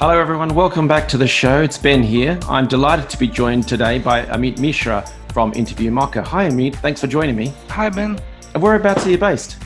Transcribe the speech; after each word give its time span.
Hello, 0.00 0.16
everyone. 0.16 0.54
Welcome 0.54 0.86
back 0.86 1.08
to 1.08 1.16
the 1.16 1.26
show. 1.26 1.60
It's 1.60 1.76
Ben 1.76 2.04
here. 2.04 2.38
I'm 2.48 2.68
delighted 2.68 3.10
to 3.10 3.18
be 3.18 3.26
joined 3.26 3.66
today 3.66 3.98
by 3.98 4.24
Amit 4.26 4.60
Mishra 4.60 5.04
from 5.32 5.52
Interview 5.54 5.90
Mocha. 5.90 6.22
Hi, 6.22 6.48
Amit. 6.48 6.76
Thanks 6.76 7.00
for 7.00 7.08
joining 7.08 7.34
me. 7.34 7.52
Hi, 7.70 7.90
Ben. 7.90 8.16
Whereabouts 8.54 9.04
are 9.06 9.10
you 9.10 9.18
based? 9.18 9.56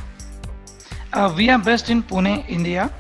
Uh, 1.13 1.35
we 1.37 1.51
are 1.51 1.59
based 1.59 1.91
in 1.91 2.03
Pune, 2.03 2.49
India. 2.49 2.91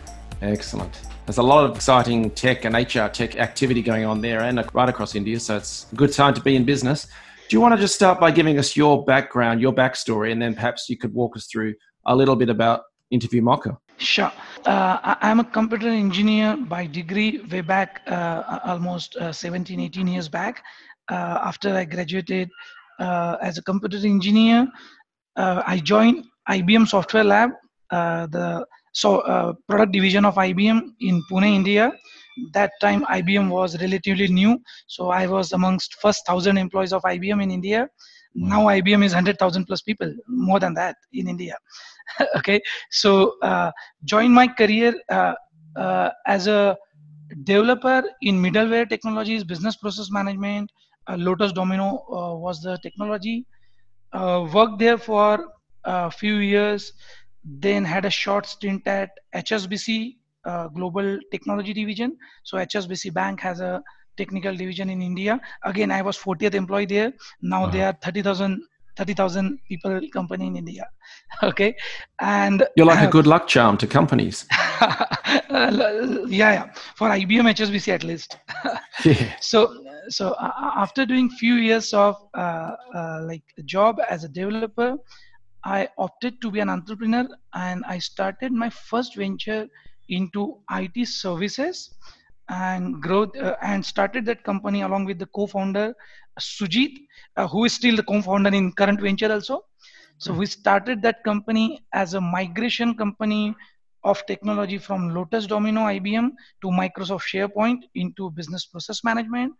Excellent. 0.42 1.00
There's 1.24 1.38
a 1.38 1.42
lot 1.42 1.64
of 1.64 1.74
exciting 1.74 2.32
tech 2.32 2.66
and 2.66 2.74
HR 2.74 3.08
tech 3.08 3.36
activity 3.36 3.80
going 3.80 4.04
on 4.04 4.20
there 4.20 4.42
and 4.42 4.62
right 4.74 4.90
across 4.90 5.14
India, 5.14 5.40
so 5.40 5.56
it's 5.56 5.90
a 5.90 5.94
good 5.94 6.12
time 6.12 6.34
to 6.34 6.42
be 6.42 6.54
in 6.54 6.64
business. 6.66 7.06
Do 7.48 7.56
you 7.56 7.62
want 7.62 7.74
to 7.74 7.80
just 7.80 7.94
start 7.94 8.20
by 8.20 8.30
giving 8.30 8.58
us 8.58 8.76
your 8.76 9.06
background, 9.06 9.62
your 9.62 9.72
backstory, 9.72 10.32
and 10.32 10.42
then 10.42 10.54
perhaps 10.54 10.90
you 10.90 10.98
could 10.98 11.14
walk 11.14 11.34
us 11.38 11.46
through 11.46 11.76
a 12.04 12.14
little 12.14 12.36
bit 12.36 12.50
about 12.50 12.82
Interview 13.10 13.40
Mocha? 13.40 13.78
Sure. 13.98 14.32
Uh, 14.64 15.16
I'm 15.20 15.40
a 15.40 15.44
computer 15.44 15.88
engineer 15.88 16.56
by 16.56 16.86
degree 16.86 17.40
way 17.50 17.60
back 17.60 18.02
uh, 18.06 18.58
almost 18.64 19.16
uh, 19.16 19.32
17, 19.32 19.80
18 19.80 20.06
years 20.08 20.28
back. 20.28 20.62
Uh, 21.08 21.38
after 21.42 21.74
I 21.74 21.84
graduated 21.84 22.48
uh, 22.98 23.36
as 23.42 23.58
a 23.58 23.62
computer 23.62 23.98
engineer, 23.98 24.66
uh, 25.36 25.62
I 25.66 25.78
joined 25.78 26.24
IBM 26.48 26.88
Software 26.88 27.24
Lab, 27.24 27.50
the 27.90 28.66
so 28.92 29.56
product 29.68 29.92
division 29.92 30.24
of 30.24 30.34
IBM 30.34 30.92
in 31.00 31.22
Pune, 31.30 31.54
India. 31.54 31.92
That 32.54 32.70
time 32.80 33.04
IBM 33.04 33.50
was 33.50 33.80
relatively 33.80 34.28
new, 34.28 34.58
so 34.86 35.10
I 35.10 35.26
was 35.26 35.52
amongst 35.52 35.94
first 36.00 36.26
thousand 36.26 36.56
employees 36.56 36.92
of 36.92 37.02
IBM 37.02 37.42
in 37.42 37.50
India. 37.50 37.88
Now 38.34 38.66
IBM 38.66 39.04
is 39.04 39.12
100,000 39.12 39.66
plus 39.66 39.82
people, 39.82 40.14
more 40.26 40.58
than 40.58 40.72
that 40.74 40.96
in 41.12 41.28
India. 41.28 41.56
okay 42.36 42.60
so 42.90 43.34
uh, 43.42 43.70
joined 44.04 44.34
my 44.34 44.46
career 44.46 44.94
uh, 45.10 45.34
uh, 45.76 46.10
as 46.26 46.46
a 46.46 46.76
developer 47.44 48.02
in 48.20 48.40
middleware 48.42 48.88
technologies 48.88 49.44
business 49.44 49.76
process 49.76 50.10
management 50.10 50.70
uh, 51.08 51.16
lotus 51.16 51.52
domino 51.52 52.04
uh, 52.12 52.34
was 52.36 52.60
the 52.62 52.78
technology. 52.82 53.44
Uh, 54.12 54.46
worked 54.52 54.78
there 54.78 54.98
for 54.98 55.48
a 55.84 56.10
few 56.10 56.36
years 56.36 56.92
then 57.44 57.84
had 57.84 58.04
a 58.04 58.10
short 58.10 58.46
stint 58.46 58.86
at 58.86 59.10
hsbc 59.34 60.16
global 60.74 61.18
technology 61.32 61.72
division. 61.72 62.16
So 62.44 62.58
hsbc 62.58 63.12
bank 63.12 63.40
has 63.40 63.60
a 63.60 63.82
technical 64.16 64.54
division 64.54 64.90
in 64.90 65.02
india. 65.02 65.40
Again 65.64 65.90
i 65.90 66.02
was 66.02 66.16
40th 66.16 66.54
employee 66.54 66.86
there. 66.86 67.12
Now 67.40 67.64
uh-huh. 67.64 67.72
they 67.72 67.82
are 67.82 67.96
30000 68.00 68.62
30,000 68.96 69.58
people 69.68 70.00
company 70.12 70.46
in 70.46 70.56
India. 70.56 70.88
Okay. 71.42 71.74
And 72.20 72.64
you're 72.76 72.86
like 72.86 73.08
a 73.08 73.10
good 73.10 73.26
luck 73.26 73.48
charm 73.48 73.76
to 73.78 73.86
companies. 73.86 74.46
yeah, 75.50 76.28
yeah. 76.28 76.72
For 76.94 77.08
IBM 77.08 77.50
HSBC 77.54 77.88
at 77.88 78.04
least. 78.04 78.36
yeah. 79.04 79.34
So, 79.40 79.82
so 80.08 80.32
uh, 80.32 80.72
after 80.76 81.06
doing 81.06 81.30
few 81.30 81.54
years 81.54 81.94
of 81.94 82.16
uh, 82.34 82.72
uh, 82.94 83.20
like 83.22 83.42
a 83.58 83.62
job 83.62 83.98
as 84.08 84.24
a 84.24 84.28
developer, 84.28 84.98
I 85.64 85.88
opted 85.96 86.40
to 86.42 86.50
be 86.50 86.60
an 86.60 86.68
entrepreneur 86.68 87.26
and 87.54 87.82
I 87.88 87.98
started 87.98 88.52
my 88.52 88.68
first 88.68 89.16
venture 89.16 89.66
into 90.08 90.58
IT 90.70 91.08
services 91.08 91.94
and 92.48 93.00
growth 93.00 93.36
uh, 93.36 93.56
and 93.62 93.84
started 93.84 94.26
that 94.26 94.44
company 94.44 94.82
along 94.82 95.04
with 95.04 95.18
the 95.18 95.26
co-founder 95.26 95.94
Sujit, 96.40 96.92
uh, 97.36 97.46
who 97.46 97.64
is 97.64 97.72
still 97.72 97.96
the 97.96 98.02
co-founder 98.02 98.50
in 98.50 98.72
current 98.72 99.00
venture 99.00 99.32
also. 99.32 99.64
So 100.18 100.32
we 100.32 100.46
started 100.46 101.02
that 101.02 101.24
company 101.24 101.84
as 101.92 102.14
a 102.14 102.20
migration 102.20 102.94
company 102.94 103.56
of 104.04 104.24
technology 104.26 104.78
from 104.78 105.14
Lotus 105.14 105.46
Domino 105.46 105.80
IBM 105.82 106.30
to 106.62 106.68
Microsoft 106.68 107.22
SharePoint 107.32 107.80
into 107.94 108.30
business 108.30 108.66
process 108.66 109.02
management. 109.02 109.52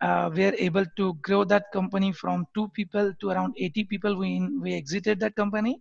Uh, 0.00 0.30
we 0.32 0.44
are 0.44 0.54
able 0.54 0.84
to 0.96 1.14
grow 1.14 1.42
that 1.44 1.64
company 1.72 2.12
from 2.12 2.46
two 2.54 2.68
people 2.68 3.12
to 3.20 3.30
around 3.30 3.54
80 3.58 3.84
people. 3.84 4.16
We 4.16 4.40
we 4.60 4.74
exited 4.74 5.18
that 5.20 5.34
company. 5.34 5.80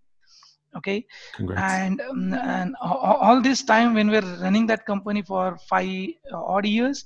Okay, 0.76 1.06
Congrats. 1.36 1.62
and 1.62 2.02
um, 2.02 2.34
and 2.34 2.76
all 2.82 3.42
this 3.42 3.64
time 3.64 3.94
when 3.94 4.10
we're 4.10 4.30
running 4.42 4.66
that 4.68 4.86
company 4.86 5.22
for 5.22 5.58
five 5.70 6.10
odd 6.34 6.66
years, 6.66 7.06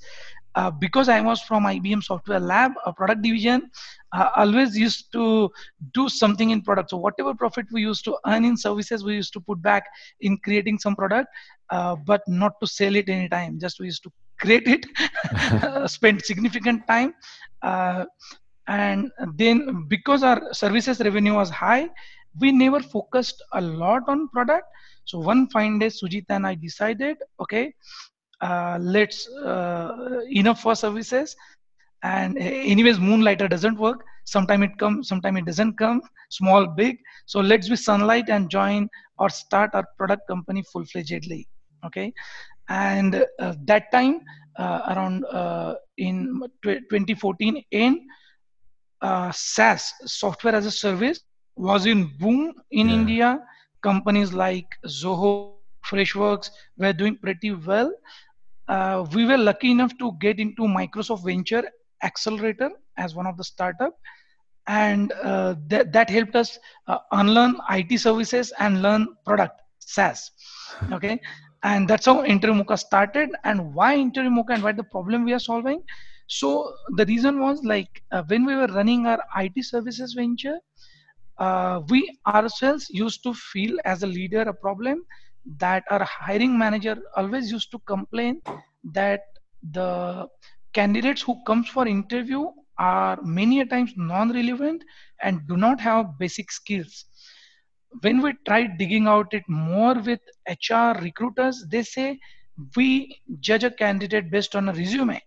uh, 0.55 0.71
because 0.71 1.09
I 1.09 1.21
was 1.21 1.41
from 1.41 1.63
IBM 1.63 2.03
Software 2.03 2.39
Lab, 2.39 2.73
a 2.85 2.93
product 2.93 3.21
division, 3.21 3.69
uh, 4.13 4.29
always 4.35 4.77
used 4.77 5.11
to 5.13 5.49
do 5.93 6.09
something 6.09 6.49
in 6.49 6.61
product. 6.61 6.89
So 6.89 6.97
whatever 6.97 7.33
profit 7.33 7.67
we 7.71 7.81
used 7.81 8.03
to 8.05 8.17
earn 8.25 8.43
in 8.45 8.57
services, 8.57 9.03
we 9.03 9.15
used 9.15 9.33
to 9.33 9.39
put 9.39 9.61
back 9.61 9.85
in 10.19 10.37
creating 10.37 10.79
some 10.79 10.95
product, 10.95 11.29
uh, 11.69 11.95
but 12.05 12.21
not 12.27 12.59
to 12.61 12.67
sell 12.67 12.95
it 12.95 13.07
anytime. 13.07 13.59
Just 13.59 13.79
we 13.79 13.85
used 13.85 14.03
to 14.03 14.11
create 14.39 14.67
it, 14.67 15.89
spend 15.89 16.23
significant 16.25 16.85
time, 16.87 17.13
uh, 17.61 18.05
and 18.67 19.11
then 19.35 19.85
because 19.87 20.23
our 20.23 20.53
services 20.53 20.99
revenue 20.99 21.35
was 21.35 21.49
high, 21.49 21.89
we 22.39 22.51
never 22.51 22.79
focused 22.79 23.43
a 23.53 23.61
lot 23.61 24.03
on 24.07 24.29
product. 24.29 24.65
So 25.05 25.19
one 25.19 25.49
fine 25.49 25.79
day, 25.79 25.87
Sujit 25.87 26.25
and 26.29 26.45
I 26.45 26.55
decided, 26.55 27.17
okay, 27.39 27.73
uh, 28.41 28.77
let's 28.81 29.27
uh, 29.29 30.21
enough 30.29 30.61
for 30.61 30.75
services. 30.75 31.35
And 32.03 32.37
anyways 32.37 32.99
moonlighter 32.99 33.47
doesn't 33.47 33.77
work. 33.77 34.03
Sometime 34.25 34.63
it 34.63 34.77
comes 34.77 35.07
sometime 35.07 35.37
it 35.37 35.45
doesn't 35.45 35.77
come 35.77 36.01
small 36.29 36.65
big. 36.65 36.97
So 37.25 37.39
let's 37.39 37.69
be 37.69 37.75
sunlight 37.75 38.29
and 38.29 38.49
join 38.49 38.89
or 39.19 39.29
start 39.29 39.71
our 39.73 39.85
product 39.97 40.27
company 40.27 40.63
full-fledgedly 40.71 41.45
okay? 41.85 42.13
And 42.69 43.25
uh, 43.39 43.53
that 43.65 43.91
time 43.91 44.21
uh, 44.57 44.81
around 44.89 45.25
uh, 45.25 45.75
in 45.97 46.41
2014 46.63 47.63
in 47.71 48.07
uh, 49.01 49.31
SaaS 49.31 49.93
software 50.05 50.55
as 50.55 50.65
a 50.65 50.71
service 50.71 51.21
was 51.55 51.85
in 51.85 52.11
boom 52.19 52.53
in 52.71 52.89
yeah. 52.89 52.95
India. 52.95 53.39
Companies 53.81 54.31
like 54.31 54.67
Zoho 54.85 55.55
Freshworks 55.85 56.51
were 56.77 56.93
doing 56.93 57.17
pretty 57.17 57.51
well 57.51 57.91
uh, 58.71 59.05
we 59.13 59.25
were 59.25 59.37
lucky 59.37 59.69
enough 59.71 59.97
to 59.97 60.13
get 60.19 60.39
into 60.39 60.63
Microsoft 60.63 61.25
Venture 61.25 61.63
Accelerator 62.03 62.71
as 62.97 63.15
one 63.15 63.27
of 63.27 63.37
the 63.37 63.43
startup, 63.43 63.93
and 64.67 65.11
uh, 65.23 65.55
that 65.67 65.91
that 65.91 66.09
helped 66.09 66.35
us 66.35 66.57
uh, 66.87 66.99
unlearn 67.11 67.57
IT 67.69 67.99
services 67.99 68.53
and 68.59 68.81
learn 68.81 69.07
product 69.25 69.61
SaaS. 69.79 70.31
Okay, 70.93 71.19
and 71.63 71.87
that's 71.87 72.05
how 72.05 72.23
Interview 72.23 72.55
Mocha 72.55 72.77
started. 72.77 73.29
And 73.43 73.73
why 73.75 73.95
Interview 73.95 74.31
Mocha 74.31 74.53
and 74.53 74.63
what 74.63 74.77
the 74.77 74.85
problem 74.85 75.25
we 75.25 75.33
are 75.33 75.45
solving? 75.47 75.83
So 76.27 76.73
the 76.95 77.05
reason 77.05 77.41
was 77.41 77.61
like 77.63 78.01
uh, 78.11 78.23
when 78.27 78.45
we 78.45 78.55
were 78.55 78.67
running 78.67 79.05
our 79.05 79.19
IT 79.35 79.65
services 79.65 80.13
venture, 80.13 80.57
uh, 81.39 81.81
we 81.89 82.17
ourselves 82.25 82.87
used 82.89 83.21
to 83.23 83.33
feel 83.33 83.77
as 83.83 84.03
a 84.03 84.07
leader 84.07 84.43
a 84.43 84.53
problem 84.53 85.03
that 85.57 85.83
our 85.89 86.03
hiring 86.03 86.57
manager 86.57 86.97
always 87.15 87.51
used 87.51 87.71
to 87.71 87.79
complain 87.79 88.41
that 88.93 89.21
the 89.71 90.27
candidates 90.73 91.21
who 91.21 91.41
comes 91.45 91.67
for 91.69 91.87
interview 91.87 92.45
are 92.77 93.19
many 93.21 93.61
a 93.61 93.65
times 93.65 93.93
non-relevant 93.97 94.83
and 95.21 95.47
do 95.47 95.57
not 95.57 95.79
have 95.79 96.17
basic 96.17 96.51
skills. 96.51 97.05
When 98.01 98.21
we 98.21 98.33
try 98.47 98.67
digging 98.67 99.07
out 99.07 99.33
it 99.33 99.43
more 99.47 99.95
with 99.95 100.19
hr 100.47 100.99
recruiters 101.01 101.65
they 101.69 101.83
say 101.83 102.17
we 102.75 103.19
judge 103.39 103.63
a 103.63 103.71
candidate 103.71 104.31
based 104.31 104.55
on 104.55 104.69
a 104.69 104.73
resume. 104.73 105.21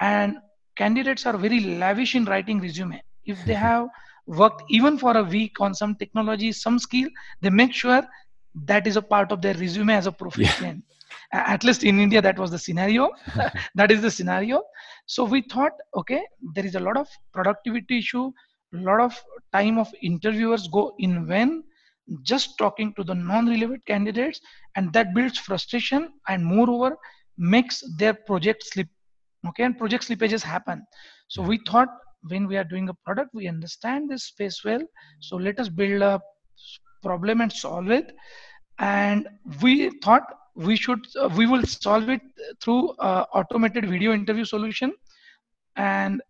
And 0.00 0.36
candidates 0.76 1.26
are 1.26 1.36
very 1.36 1.60
lavish 1.60 2.14
in 2.14 2.24
writing 2.24 2.60
resume. 2.60 3.02
If 3.24 3.44
they 3.46 3.54
have 3.68 3.88
worked 4.26 4.62
even 4.68 4.98
for 4.98 5.16
a 5.16 5.22
week 5.24 5.60
on 5.60 5.74
some 5.74 5.96
technology 5.96 6.52
some 6.52 6.78
skill 6.78 7.08
they 7.40 7.50
make 7.50 7.72
sure 7.72 8.06
that 8.54 8.86
is 8.86 8.96
a 8.96 9.02
part 9.02 9.32
of 9.32 9.42
their 9.42 9.54
resume 9.54 9.94
as 9.94 10.06
a 10.06 10.12
profession. 10.12 10.82
Yeah. 11.32 11.44
at 11.54 11.64
least 11.64 11.84
in 11.84 11.98
india 12.00 12.20
that 12.22 12.38
was 12.38 12.50
the 12.50 12.58
scenario. 12.58 13.10
That 13.74 13.90
is 13.90 14.00
the 14.02 14.10
scenario. 14.10 14.62
So 15.06 15.24
we 15.24 15.42
thought 15.42 15.72
okay 15.96 16.22
there 16.54 16.66
is 16.66 16.74
a 16.74 16.80
lot 16.80 16.96
of 16.96 17.08
productivity 17.32 17.98
issue 17.98 18.30
a 18.74 18.78
lot 18.78 19.00
of 19.00 19.20
time 19.52 19.78
of 19.78 19.88
interviewers 20.02 20.66
go 20.68 20.94
in 20.98 21.26
when 21.26 21.62
just 22.22 22.56
talking 22.58 22.92
to 22.94 23.04
the 23.04 23.14
non-relevant 23.14 23.84
candidates 23.86 24.40
and 24.76 24.92
that 24.92 25.14
builds 25.14 25.38
frustration 25.38 26.08
and 26.28 26.44
moreover 26.44 26.96
makes 27.36 27.82
their 27.98 28.14
project 28.14 28.62
slip 28.64 28.88
okay 29.46 29.64
and 29.64 29.78
project 29.78 30.08
slippages 30.08 30.42
happen. 30.42 30.84
So 31.28 31.42
we 31.42 31.60
thought 31.68 31.88
when 32.28 32.46
we 32.46 32.56
are 32.56 32.64
doing 32.64 32.88
a 32.88 32.94
product 33.04 33.30
we 33.34 33.48
understand 33.48 34.10
this 34.10 34.24
space 34.24 34.62
well. 34.64 34.82
So 35.20 35.36
let 35.36 35.58
us 35.58 35.68
build 35.68 36.02
a 36.02 36.20
problem 37.02 37.40
and 37.40 37.52
solve 37.52 37.90
it. 37.90 38.12
And 38.78 39.28
we 39.62 39.90
thought 40.04 40.24
we 40.54 40.76
should 40.76 41.00
uh, 41.20 41.28
we 41.36 41.46
will 41.46 41.64
solve 41.64 42.08
it 42.08 42.20
through 42.60 42.90
uh, 42.98 43.24
automated 43.34 43.88
video 43.88 44.12
interview 44.12 44.44
solution. 44.44 44.92
And 45.76 46.20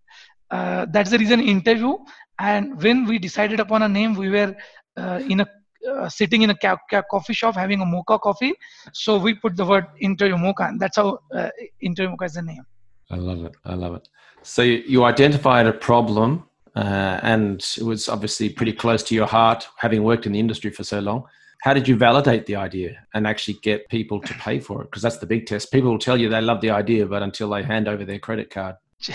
uh, 0.50 0.86
that's 0.90 1.10
the 1.10 1.19
reason 1.19 1.40
interview. 1.40 1.96
And 2.38 2.80
when 2.82 3.04
we 3.06 3.19
decided 3.19 3.60
upon 3.60 3.82
a 3.82 3.88
name 3.88 4.14
we 4.14 4.30
were 4.30 4.54
uh, 4.96 5.20
in 5.28 5.40
a 5.40 5.46
uh, 5.90 6.08
sitting 6.08 6.42
in 6.42 6.50
a 6.50 6.54
ca- 6.54 6.76
ca- 6.90 7.02
coffee 7.10 7.32
shop 7.32 7.56
having 7.56 7.80
a 7.80 7.84
mocha 7.84 8.19
coffee. 8.19 8.52
So 8.92 9.19
we 9.19 9.34
put 9.34 9.56
the 9.56 9.64
word 9.64 9.86
interview 10.00 10.36
mocha 10.36 10.64
and 10.64 10.80
that's 10.80 10.96
how 10.96 11.19
uh, 11.34 11.48
interview 11.80 12.10
mocha 12.10 12.24
is 12.26 12.34
the 12.34 12.42
name. 12.42 12.64
I 13.10 13.16
love 13.16 13.44
it. 13.44 13.54
I 13.64 13.74
love 13.74 13.94
it. 13.96 14.08
So 14.42 14.62
you 14.62 15.04
identified 15.04 15.66
a 15.66 15.72
problem 15.72 16.44
uh, 16.74 17.20
and 17.22 17.64
it 17.76 17.82
was 17.82 18.08
obviously 18.08 18.48
pretty 18.48 18.72
close 18.72 19.02
to 19.04 19.14
your 19.14 19.26
heart 19.26 19.69
having 19.76 20.02
worked 20.02 20.26
in 20.26 20.32
the 20.32 20.40
industry 20.40 20.70
for 20.70 20.84
so 20.84 21.00
long. 21.00 21.24
How 21.62 21.74
did 21.74 21.86
you 21.86 21.96
validate 21.96 22.46
the 22.46 22.56
idea 22.56 23.06
and 23.14 23.26
actually 23.26 23.58
get 23.62 23.88
people 23.88 24.20
to 24.20 24.34
pay 24.34 24.58
for 24.58 24.82
it? 24.82 24.90
Because 24.90 25.02
that's 25.02 25.19
the 25.19 25.26
big 25.26 25.46
test. 25.46 25.70
People 25.70 25.90
will 25.90 25.98
tell 25.98 26.16
you 26.16 26.28
they 26.28 26.40
love 26.40 26.60
the 26.60 26.70
idea 26.70 27.06
but 27.06 27.22
until 27.22 27.50
they 27.50 27.62
hand 27.62 27.86
over 27.86 28.04
their 28.04 28.19
credit 28.19 28.50
card. 28.50 28.76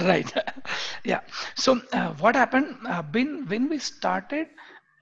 Right. 0.00 0.32
Yeah. 1.04 1.20
So 1.54 1.80
uh, 1.92 2.12
what 2.14 2.34
happened? 2.34 2.76
Uh, 2.86 3.02
when 3.12 3.46
when 3.46 3.68
we 3.68 3.78
started 3.78 4.48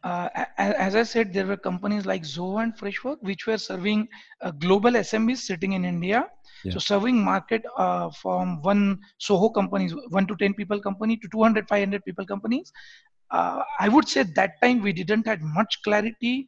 uh, 0.06 0.28
as 0.56 0.94
I 0.94 1.02
said, 1.02 1.32
there 1.32 1.46
were 1.46 1.56
companies 1.56 2.06
like 2.06 2.22
Zoho 2.22 2.62
and 2.62 2.78
Freshwork, 2.78 3.20
which 3.22 3.48
were 3.48 3.58
serving 3.58 4.06
uh, 4.40 4.52
global 4.52 4.92
SMBs 4.92 5.38
sitting 5.38 5.72
in 5.72 5.84
India. 5.84 6.28
Yeah. 6.64 6.72
So 6.72 6.78
serving 6.78 7.22
market 7.22 7.62
uh, 7.76 8.10
from 8.10 8.62
one 8.62 8.98
Soho 9.18 9.48
companies, 9.48 9.94
one 10.10 10.26
to 10.26 10.36
10 10.36 10.54
people 10.54 10.80
company 10.80 11.16
to 11.16 11.28
200, 11.28 11.68
500 11.68 12.04
people 12.04 12.26
companies. 12.26 12.72
Uh, 13.30 13.62
I 13.80 13.88
would 13.88 14.08
say 14.08 14.22
that 14.22 14.60
time 14.62 14.82
we 14.82 14.92
didn't 14.92 15.26
have 15.26 15.40
much 15.40 15.82
clarity 15.82 16.46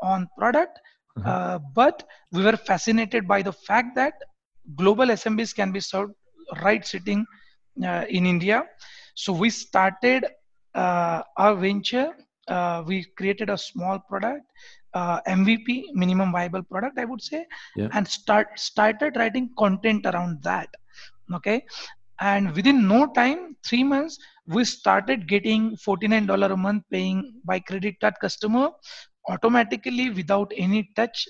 on 0.00 0.28
product, 0.38 0.78
uh-huh. 1.18 1.58
but 1.74 2.04
we 2.32 2.42
were 2.42 2.56
fascinated 2.56 3.26
by 3.26 3.42
the 3.42 3.52
fact 3.52 3.94
that 3.96 4.14
global 4.76 5.06
SMBs 5.06 5.54
can 5.54 5.72
be 5.72 5.80
served 5.80 6.12
right 6.62 6.86
sitting 6.86 7.26
uh, 7.84 8.04
in 8.08 8.26
India. 8.26 8.64
So 9.14 9.32
we 9.32 9.50
started 9.50 10.26
uh, 10.74 11.22
our 11.36 11.54
venture. 11.54 12.12
Uh, 12.48 12.82
we 12.86 13.04
created 13.16 13.50
a 13.50 13.58
small 13.58 13.98
product, 13.98 14.44
uh, 14.94 15.20
MVP, 15.26 15.92
minimum 15.94 16.32
viable 16.32 16.62
product, 16.62 16.98
I 16.98 17.04
would 17.04 17.22
say, 17.22 17.46
yeah. 17.76 17.88
and 17.92 18.06
start 18.06 18.58
started 18.58 19.16
writing 19.16 19.50
content 19.58 20.06
around 20.06 20.42
that. 20.42 20.68
Okay, 21.34 21.64
and 22.20 22.54
within 22.54 22.86
no 22.86 23.06
time, 23.06 23.56
three 23.64 23.84
months, 23.84 24.18
we 24.46 24.64
started 24.64 25.28
getting 25.28 25.76
$49 25.76 26.52
a 26.52 26.56
month 26.56 26.82
paying 26.90 27.34
by 27.44 27.60
credit 27.60 28.00
card 28.00 28.14
customer 28.20 28.70
automatically 29.28 30.10
without 30.10 30.52
any 30.56 30.90
touch 30.96 31.26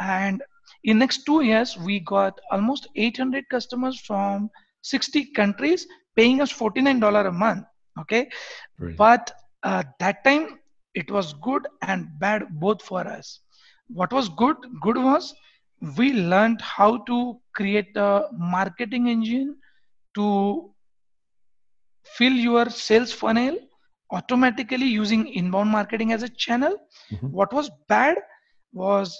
and 0.00 0.42
in 0.84 0.98
next 0.98 1.24
two 1.24 1.42
years 1.42 1.76
we 1.78 2.00
got 2.00 2.38
almost 2.50 2.88
800 2.96 3.48
customers 3.48 4.00
from 4.00 4.50
60 4.82 5.32
countries 5.32 5.86
paying 6.16 6.40
us 6.40 6.52
$49 6.52 7.26
a 7.26 7.32
month 7.32 7.64
okay 7.98 8.28
Brilliant. 8.78 8.98
but 8.98 9.32
uh, 9.62 9.82
that 9.98 10.22
time 10.24 10.58
it 10.94 11.10
was 11.10 11.32
good 11.34 11.66
and 11.82 12.08
bad 12.18 12.44
both 12.60 12.82
for 12.82 13.00
us. 13.00 13.40
What 13.88 14.12
was 14.12 14.28
good? 14.28 14.56
Good 14.82 14.96
was 14.96 15.34
we 15.96 16.12
learned 16.12 16.60
how 16.60 16.98
to 16.98 17.40
create 17.54 17.96
a 17.96 18.28
marketing 18.32 19.08
engine 19.08 19.56
to 20.14 20.70
fill 22.04 22.32
your 22.32 22.68
sales 22.70 23.12
funnel 23.12 23.58
automatically 24.12 24.86
using 24.86 25.26
inbound 25.28 25.70
marketing 25.70 26.12
as 26.12 26.22
a 26.22 26.28
channel. 26.28 26.76
Mm-hmm. 27.12 27.28
what 27.28 27.52
was 27.52 27.70
bad 27.88 28.16
was 28.72 29.18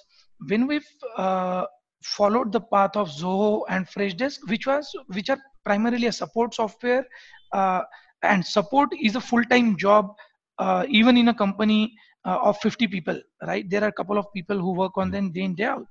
when 0.48 0.66
we 0.66 0.80
uh, 1.16 1.64
followed 2.04 2.52
the 2.52 2.60
path 2.60 2.96
of 2.96 3.08
zoho 3.08 3.64
and 3.68 3.86
freshdesk 3.86 4.38
which 4.48 4.66
was 4.66 4.90
which 5.08 5.30
are 5.30 5.38
primarily 5.64 6.06
a 6.06 6.12
support 6.12 6.54
software 6.54 7.06
uh, 7.52 7.82
and 8.22 8.44
support 8.44 8.88
is 9.00 9.16
a 9.16 9.20
full-time 9.20 9.76
job 9.76 10.14
uh, 10.62 10.84
even 10.88 11.16
in 11.22 11.28
a 11.28 11.36
company 11.44 11.80
uh, 12.24 12.38
of 12.48 12.58
50 12.58 12.86
people 12.94 13.18
right? 13.50 13.68
There 13.68 13.82
are 13.84 13.92
a 13.94 13.98
couple 14.00 14.18
of 14.18 14.26
people 14.36 14.58
who 14.58 14.72
work 14.82 14.96
on 14.96 15.10
them 15.10 15.32
day 15.32 15.44
in 15.48 15.54
day 15.54 15.68
out. 15.76 15.86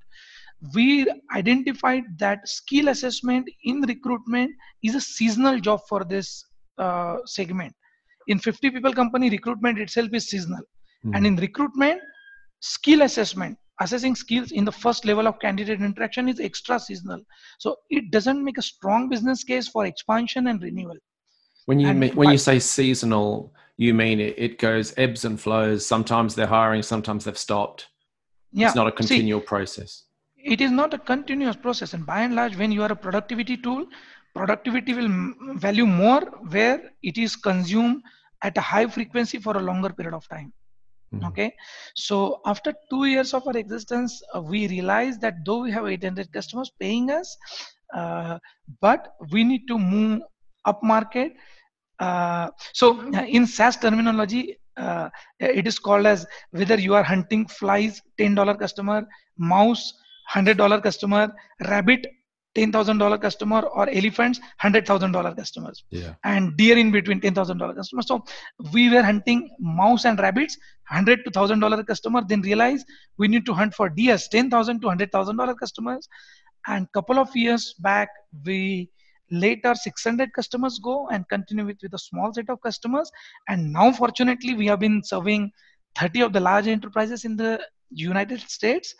We 0.75 0.87
identified 1.35 2.03
that 2.17 2.47
skill 2.47 2.89
assessment 2.89 3.49
in 3.63 3.81
recruitment 3.81 4.51
is 4.83 4.95
a 4.95 5.01
seasonal 5.01 5.59
job 5.59 5.79
for 5.89 6.03
this 6.03 6.45
uh, 6.77 7.17
segment. 7.25 7.73
In 8.27 8.37
50 8.39 8.69
people 8.69 8.93
company 8.93 9.29
recruitment 9.29 9.79
itself 9.79 10.09
is 10.13 10.29
seasonal. 10.29 10.65
Mm-hmm. 11.03 11.15
and 11.15 11.25
in 11.25 11.35
recruitment 11.37 11.99
skill 12.59 13.01
assessment 13.01 13.57
assessing 13.79 14.15
skills 14.15 14.51
in 14.51 14.63
the 14.63 14.71
first 14.71 15.03
level 15.03 15.25
of 15.27 15.39
candidate 15.39 15.81
interaction 15.81 16.29
is 16.29 16.39
extra 16.39 16.79
seasonal. 16.79 17.21
So 17.57 17.77
it 17.89 18.11
doesn't 18.11 18.43
make 18.43 18.59
a 18.59 18.61
strong 18.61 19.09
business 19.09 19.43
case 19.43 19.67
for 19.67 19.87
expansion 19.87 20.45
and 20.45 20.61
renewal. 20.61 20.97
When 21.65 21.79
you 21.79 21.91
mean, 21.93 22.15
when 22.15 22.29
you 22.29 22.37
say 22.37 22.59
seasonal 22.59 23.51
you 23.77 23.93
mean 23.93 24.19
it, 24.19 24.35
it 24.37 24.59
goes 24.59 24.93
ebbs 24.97 25.25
and 25.25 25.39
flows. 25.39 25.85
Sometimes 25.85 26.35
they're 26.35 26.47
hiring 26.47 26.83
sometimes 26.83 27.25
they've 27.25 27.37
stopped. 27.37 27.87
Yeah. 28.53 28.67
it's 28.67 28.75
not 28.75 28.87
a 28.87 28.91
continual 28.91 29.39
See, 29.39 29.47
process. 29.47 30.03
it 30.35 30.59
is 30.59 30.71
not 30.71 30.93
a 30.93 30.97
continuous 30.97 31.55
process. 31.55 31.93
And 31.93 32.05
by 32.05 32.21
and 32.21 32.35
large 32.35 32.57
when 32.57 32.71
you 32.71 32.83
are 32.83 32.91
a 32.91 32.95
productivity 32.95 33.55
tool 33.55 33.85
productivity 34.33 34.93
will 34.93 35.33
value 35.55 35.85
more 35.85 36.21
where 36.49 36.91
it 37.03 37.17
is 37.17 37.35
consumed 37.35 38.01
at 38.43 38.57
a 38.57 38.61
high 38.61 38.87
frequency 38.87 39.37
for 39.37 39.57
a 39.57 39.61
longer 39.61 39.89
period 39.89 40.13
of 40.13 40.27
time. 40.27 40.53
Mm-hmm. 41.13 41.25
Okay, 41.25 41.53
so 41.93 42.39
after 42.45 42.73
two 42.89 43.03
years 43.03 43.33
of 43.33 43.45
our 43.45 43.57
existence, 43.57 44.21
uh, 44.33 44.41
we 44.41 44.67
realized 44.67 45.19
that 45.21 45.43
though 45.45 45.61
we 45.61 45.71
have 45.71 45.85
800 45.85 46.31
customers 46.31 46.71
paying 46.79 47.11
us, 47.11 47.37
uh, 47.93 48.39
but 48.79 49.15
we 49.29 49.43
need 49.43 49.67
to 49.67 49.77
move 49.77 50.21
up 50.63 50.81
market. 50.81 51.33
Uh, 52.01 52.49
so 52.73 52.99
uh, 53.13 53.25
in 53.25 53.45
SaaS 53.45 53.77
terminology, 53.77 54.57
uh, 54.75 55.09
it 55.39 55.67
is 55.67 55.77
called 55.77 56.07
as 56.07 56.25
whether 56.49 56.79
you 56.79 56.95
are 56.95 57.03
hunting 57.03 57.47
flies, 57.47 58.01
$10 58.19 58.59
customer, 58.59 59.05
mouse, 59.37 59.93
$100 60.33 60.81
customer, 60.81 61.31
rabbit, 61.67 62.07
$10,000 62.55 63.21
customer 63.21 63.61
or 63.61 63.87
elephants, 63.89 64.39
$100,000 64.61 65.37
customers. 65.37 65.83
Yeah. 65.89 66.15
And 66.23 66.57
deer 66.57 66.77
in 66.77 66.91
between 66.91 67.21
$10,000 67.21 67.75
customers. 67.75 68.07
So 68.07 68.23
we 68.73 68.89
were 68.89 69.03
hunting 69.03 69.49
mouse 69.59 70.05
and 70.05 70.19
rabbits, 70.19 70.57
100 70.89 71.23
to 71.25 71.31
$1,000 71.31 71.87
customer, 71.87 72.23
then 72.27 72.41
realized 72.41 72.85
we 73.17 73.27
need 73.27 73.45
to 73.45 73.53
hunt 73.53 73.75
for 73.75 73.89
deers, 73.89 74.27
10,000 74.29 74.81
to 74.81 74.87
$100,000 74.87 75.55
customers. 75.59 76.09
And 76.67 76.91
couple 76.93 77.19
of 77.19 77.35
years 77.35 77.73
back, 77.79 78.09
we 78.45 78.89
let 79.31 79.65
our 79.65 79.75
600 79.75 80.33
customers 80.33 80.79
go 80.79 81.07
and 81.09 81.27
continue 81.29 81.65
with, 81.65 81.77
with 81.81 81.93
a 81.93 81.97
small 81.97 82.33
set 82.33 82.49
of 82.49 82.61
customers. 82.61 83.11
And 83.47 83.71
now, 83.71 83.91
fortunately, 83.91 84.53
we 84.53 84.67
have 84.67 84.79
been 84.79 85.03
serving 85.03 85.51
30 85.97 86.21
of 86.21 86.33
the 86.33 86.39
large 86.39 86.67
enterprises 86.67 87.25
in 87.25 87.35
the 87.35 87.61
United 87.89 88.41
States. 88.41 88.93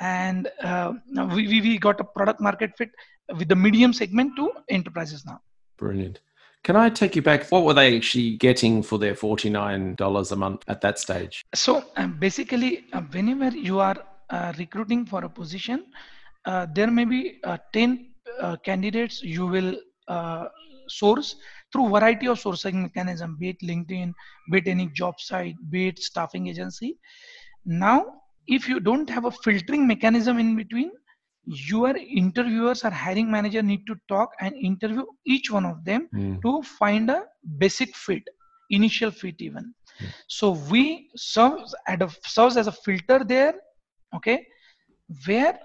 And 0.00 0.48
uh, 0.62 0.92
we, 1.34 1.60
we 1.60 1.78
got 1.78 2.00
a 2.00 2.04
product 2.04 2.40
market 2.40 2.72
fit 2.76 2.90
with 3.36 3.48
the 3.48 3.56
medium 3.56 3.92
segment 3.92 4.36
to 4.36 4.52
enterprises 4.68 5.24
now. 5.26 5.40
Brilliant. 5.76 6.20
Can 6.64 6.76
i 6.76 6.90
take 6.90 7.14
you 7.14 7.22
back? 7.22 7.48
What 7.50 7.64
were 7.64 7.72
they 7.72 7.96
actually 7.96 8.36
getting 8.36 8.82
for 8.82 8.98
their 8.98 9.14
$49 9.14 10.32
a 10.32 10.36
month 10.36 10.64
at 10.66 10.80
that 10.80 10.98
stage? 10.98 11.44
So 11.54 11.84
um, 11.96 12.18
basically 12.18 12.84
uh, 12.92 13.00
whenever 13.00 13.56
you 13.56 13.78
are 13.78 13.96
uh, 14.28 14.52
recruiting 14.58 15.06
for 15.06 15.24
a 15.24 15.28
position 15.28 15.86
uh, 16.44 16.66
there 16.72 16.90
may 16.90 17.04
be 17.04 17.38
uh, 17.44 17.58
10 17.72 18.07
uh, 18.40 18.56
candidates 18.64 19.22
you 19.22 19.46
will 19.46 19.74
source 20.88 21.36
through 21.72 21.88
variety 21.88 22.26
of 22.26 22.38
sourcing 22.38 22.74
mechanism 22.74 23.36
be 23.38 23.50
it 23.50 23.60
linkedin 23.62 24.12
be 24.50 24.58
it 24.58 24.68
any 24.68 24.86
job 25.00 25.20
site 25.20 25.56
be 25.70 25.88
it 25.88 25.98
staffing 25.98 26.48
agency 26.48 26.96
now 27.64 28.06
if 28.46 28.68
you 28.68 28.80
don't 28.80 29.10
have 29.10 29.26
a 29.26 29.30
filtering 29.30 29.86
mechanism 29.86 30.38
in 30.38 30.56
between 30.56 30.90
your 31.44 31.96
interviewers 31.96 32.84
or 32.84 32.90
hiring 32.90 33.30
manager 33.30 33.62
need 33.62 33.86
to 33.86 33.94
talk 34.08 34.30
and 34.40 34.54
interview 34.54 35.04
each 35.26 35.50
one 35.50 35.64
of 35.64 35.84
them 35.84 36.08
mm. 36.14 36.40
to 36.42 36.62
find 36.62 37.10
a 37.10 37.24
basic 37.56 37.94
fit 37.96 38.22
initial 38.70 39.10
fit 39.10 39.36
even 39.38 39.72
mm. 40.00 40.08
so 40.26 40.50
we 40.70 41.08
serve 41.16 41.60
at 41.86 42.02
a 42.02 42.10
serves 42.26 42.56
as 42.56 42.66
a 42.66 42.72
filter 42.72 43.24
there 43.24 43.54
okay 44.14 44.46
where 45.26 45.58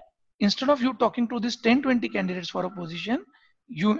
instead 0.44 0.70
of 0.74 0.82
you 0.86 0.94
talking 1.04 1.28
to 1.28 1.40
these 1.40 1.56
10 1.66 1.82
20 1.82 2.08
candidates 2.16 2.50
for 2.56 2.64
a 2.64 2.70
position 2.80 3.24
you 3.82 3.98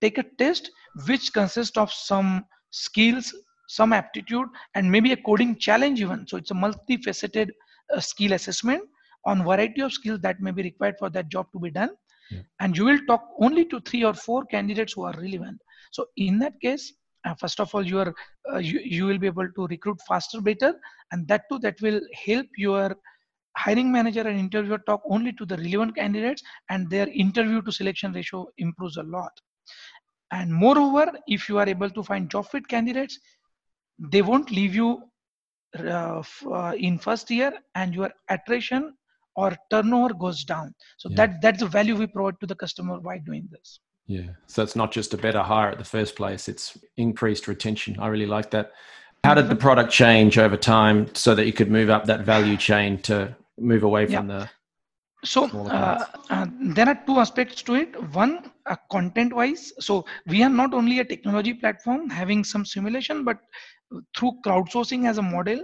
take 0.00 0.18
a 0.18 0.24
test 0.42 0.70
which 1.08 1.32
consists 1.32 1.76
of 1.84 1.92
some 1.92 2.44
skills 2.70 3.34
some 3.68 3.92
aptitude 3.92 4.48
and 4.74 4.90
maybe 4.90 5.12
a 5.12 5.16
coding 5.16 5.56
challenge 5.58 6.00
even. 6.00 6.26
So 6.26 6.36
it's 6.36 6.50
a 6.50 6.54
multifaceted 6.54 7.48
a 7.90 8.00
skill 8.00 8.32
assessment 8.32 8.82
on 9.26 9.44
variety 9.44 9.80
of 9.80 9.92
skills 9.92 10.20
that 10.20 10.40
may 10.40 10.50
be 10.50 10.62
required 10.62 10.96
for 10.98 11.10
that 11.10 11.28
job 11.28 11.46
to 11.52 11.58
be 11.58 11.70
done. 11.70 11.90
Yeah. 12.30 12.40
and 12.60 12.74
you 12.74 12.86
will 12.86 13.00
talk 13.06 13.22
only 13.38 13.66
to 13.66 13.80
three 13.80 14.02
or 14.02 14.14
four 14.14 14.46
candidates 14.46 14.94
who 14.94 15.02
are 15.04 15.12
relevant. 15.18 15.60
So 15.92 16.06
in 16.16 16.38
that 16.38 16.58
case 16.60 16.94
uh, 17.26 17.34
first 17.34 17.60
of 17.60 17.74
all 17.74 17.86
you 17.86 17.98
are 17.98 18.14
uh, 18.52 18.58
you, 18.58 18.80
you 18.80 19.04
will 19.04 19.18
be 19.18 19.26
able 19.26 19.50
to 19.56 19.66
recruit 19.66 19.98
faster 20.08 20.40
better 20.40 20.74
and 21.12 21.28
that 21.28 21.42
too 21.50 21.58
that 21.58 21.80
will 21.82 22.00
help 22.26 22.46
your 22.56 22.96
hiring 23.56 23.90
manager 23.90 24.22
and 24.22 24.38
interviewer 24.38 24.78
talk 24.78 25.02
only 25.08 25.32
to 25.32 25.46
the 25.46 25.56
relevant 25.56 25.94
candidates 25.96 26.42
and 26.70 26.90
their 26.90 27.08
interview 27.08 27.62
to 27.62 27.72
selection 27.72 28.12
ratio 28.12 28.46
improves 28.58 28.96
a 28.96 29.02
lot. 29.02 29.32
And 30.32 30.52
moreover 30.52 31.12
if 31.26 31.48
you 31.48 31.58
are 31.58 31.68
able 31.68 31.90
to 31.90 32.02
find 32.02 32.30
job 32.30 32.46
fit 32.48 32.66
candidates 32.66 33.18
they 33.98 34.22
won't 34.22 34.50
leave 34.50 34.74
you 34.74 35.02
uh, 35.78 36.22
uh, 36.50 36.72
in 36.76 36.98
first 36.98 37.30
year 37.30 37.52
and 37.74 37.94
your 37.94 38.10
attrition 38.28 38.94
or 39.36 39.56
turnover 39.70 40.14
goes 40.14 40.44
down. 40.44 40.74
So 40.96 41.08
yeah. 41.10 41.16
that 41.16 41.42
that's 41.42 41.60
the 41.60 41.66
value 41.66 41.96
we 41.96 42.06
provide 42.06 42.38
to 42.40 42.46
the 42.46 42.54
customer 42.54 43.00
by 43.00 43.18
doing 43.18 43.48
this. 43.50 43.80
Yeah. 44.06 44.30
So 44.46 44.62
it's 44.62 44.76
not 44.76 44.92
just 44.92 45.14
a 45.14 45.16
better 45.16 45.42
hire 45.42 45.70
at 45.70 45.78
the 45.78 45.84
first 45.84 46.14
place 46.16 46.48
it's 46.48 46.78
increased 46.96 47.48
retention. 47.48 47.98
I 47.98 48.08
really 48.08 48.26
like 48.26 48.50
that. 48.50 48.72
How 49.24 49.34
did 49.34 49.48
the 49.48 49.56
product 49.56 49.90
change 49.90 50.36
over 50.36 50.56
time 50.56 51.14
so 51.14 51.34
that 51.34 51.46
you 51.46 51.52
could 51.52 51.70
move 51.70 51.88
up 51.88 52.04
that 52.04 52.20
value 52.20 52.58
chain 52.58 53.00
to 53.02 53.34
move 53.58 53.82
away 53.82 54.06
from 54.06 54.30
yeah. 54.30 54.38
the 54.38 54.50
so 55.24 55.46
uh, 55.46 56.04
uh, 56.28 56.46
there 56.60 56.86
are 56.86 57.00
two 57.06 57.18
aspects 57.18 57.62
to 57.62 57.76
it. 57.76 58.02
One 58.12 58.52
uh, 58.66 58.76
content 58.90 59.32
wise 59.32 59.72
so 59.78 60.04
we 60.26 60.42
are 60.42 60.50
not 60.50 60.74
only 60.74 60.98
a 60.98 61.04
technology 61.04 61.54
platform 61.54 62.10
having 62.10 62.44
some 62.44 62.66
simulation 62.66 63.24
but 63.24 63.38
through 64.16 64.32
crowdsourcing 64.44 65.08
as 65.08 65.18
a 65.18 65.22
model 65.22 65.60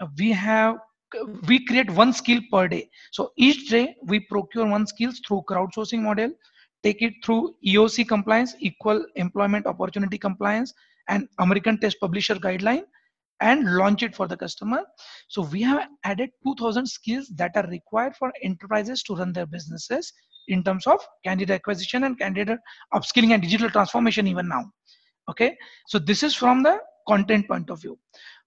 uh, 0.00 0.06
we 0.18 0.32
have 0.32 0.76
we 1.48 1.64
create 1.64 1.90
one 1.90 2.12
skill 2.12 2.40
per 2.52 2.68
day. 2.68 2.88
So 3.10 3.32
each 3.36 3.70
day 3.70 3.96
we 4.04 4.20
procure 4.20 4.66
one 4.66 4.86
skills 4.86 5.20
through 5.26 5.42
crowdsourcing 5.48 6.02
model 6.02 6.32
take 6.82 7.02
it 7.02 7.14
through 7.24 7.54
eoc 7.66 8.06
compliance 8.08 8.54
equal 8.58 9.04
employment 9.16 9.66
opportunity 9.66 10.18
compliance 10.18 10.72
and 11.08 11.28
american 11.38 11.78
test 11.78 12.00
publisher 12.00 12.34
guideline 12.34 12.84
and 13.40 13.76
launch 13.76 14.02
it 14.02 14.14
for 14.14 14.28
the 14.28 14.36
customer. 14.36 14.82
So 15.28 15.42
we 15.42 15.62
have 15.62 15.88
added 16.04 16.30
2000 16.44 16.86
skills 16.86 17.28
that 17.36 17.52
are 17.56 17.66
required 17.68 18.14
for 18.16 18.32
enterprises 18.42 19.02
to 19.04 19.14
run 19.14 19.32
their 19.32 19.46
businesses 19.46 20.12
in 20.48 20.62
terms 20.62 20.86
of 20.86 21.00
candidate 21.24 21.54
acquisition 21.54 22.04
and 22.04 22.18
candidate 22.18 22.58
upskilling 22.94 23.32
and 23.32 23.42
digital 23.42 23.70
transformation 23.70 24.26
even 24.26 24.48
now. 24.48 24.64
Okay? 25.28 25.56
So 25.86 25.98
this 25.98 26.22
is 26.22 26.34
from 26.34 26.62
the 26.62 26.78
content 27.08 27.48
point 27.48 27.70
of 27.70 27.80
view. 27.80 27.98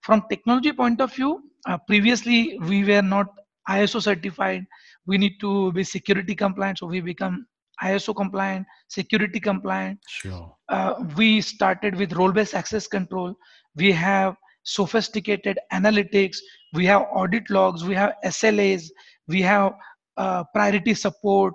From 0.01 0.23
technology 0.29 0.71
point 0.71 1.01
of 1.01 1.13
view 1.13 1.41
uh, 1.65 1.77
previously 1.87 2.57
we 2.59 2.83
were 2.83 3.01
not 3.01 3.27
iso 3.69 4.01
certified. 4.01 4.65
We 5.05 5.17
need 5.17 5.39
to 5.39 5.71
be 5.71 5.83
security 5.83 6.35
compliant 6.35 6.79
so 6.79 6.87
we 6.87 7.01
become 7.01 7.45
iso 7.81 8.15
compliant 8.15 8.67
security 8.89 9.39
compliant. 9.39 9.99
Sure. 10.07 10.55
Uh, 10.69 10.93
we 11.17 11.41
started 11.41 11.95
with 11.95 12.13
role 12.13 12.31
based 12.31 12.53
access 12.53 12.87
control. 12.87 13.33
We 13.75 13.91
have 13.91 14.35
sophisticated 14.63 15.59
analytics 15.71 16.37
we 16.73 16.85
have 16.85 17.03
audit 17.13 17.49
logs 17.49 17.83
we 17.83 17.93
have 17.93 18.13
slas 18.31 18.89
we 19.27 19.41
have 19.41 19.73
uh, 20.17 20.43
priority 20.53 20.93
support. 20.93 21.53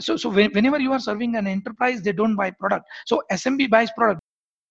So 0.00 0.16
so 0.16 0.28
whenever 0.28 0.80
you 0.80 0.92
are 0.92 0.98
serving 0.98 1.36
an 1.36 1.46
enterprise 1.46 2.02
they 2.02 2.12
don't 2.12 2.36
buy 2.36 2.50
product. 2.50 2.86
So 3.06 3.22
smb 3.32 3.70
buys 3.70 3.90
product. 3.96 4.20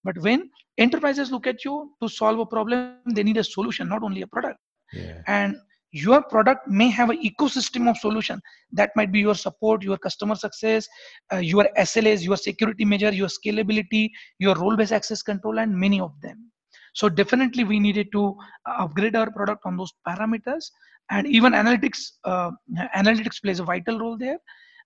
But 0.04 0.18
when 0.20 0.50
enterprises 0.78 1.32
look 1.32 1.48
at 1.48 1.64
you 1.64 1.92
to 2.02 2.10
solve 2.10 2.40
a 2.40 2.46
problem 2.46 2.98
they 3.14 3.24
need 3.24 3.38
a 3.38 3.44
solution 3.44 3.88
not 3.90 4.04
only 4.04 4.22
a 4.22 4.28
product. 4.28 4.60
Yeah. 4.94 5.22
and 5.28 5.56
your 5.92 6.22
product 6.24 6.68
may 6.68 6.88
have 6.90 7.10
an 7.10 7.20
ecosystem 7.24 7.90
of 7.90 7.98
solution. 7.98 8.40
That 8.72 8.92
might 8.96 9.12
be 9.12 9.20
your 9.20 9.36
support 9.36 9.84
your 9.84 9.98
customer 9.98 10.36
success 10.36 10.88
uh, 11.32 11.38
your 11.38 11.68
slas 11.84 12.24
your 12.24 12.38
security 12.38 12.86
measure 12.86 13.12
your 13.12 13.28
scalability 13.28 14.10
your 14.40 14.56
role 14.56 14.76
based 14.76 14.92
access 14.92 15.22
control 15.22 15.60
and 15.60 15.76
many 15.76 16.00
of 16.00 16.20
them 16.22 16.52
so 16.94 17.10
definitely 17.10 17.64
we 17.64 17.80
needed 17.80 18.12
to 18.12 18.36
uh, 18.68 18.84
upgrade 18.84 19.16
our 19.16 19.32
product 19.32 19.62
on 19.66 19.78
those 19.78 19.92
parameters. 20.08 20.66
And 21.10 21.28
even 21.28 21.54
analytics 21.54 22.12
uh, 22.24 22.52
analytics 22.96 23.42
plays 23.42 23.60
a 23.60 23.64
vital 23.64 24.00
role 24.00 24.18
there 24.18 24.38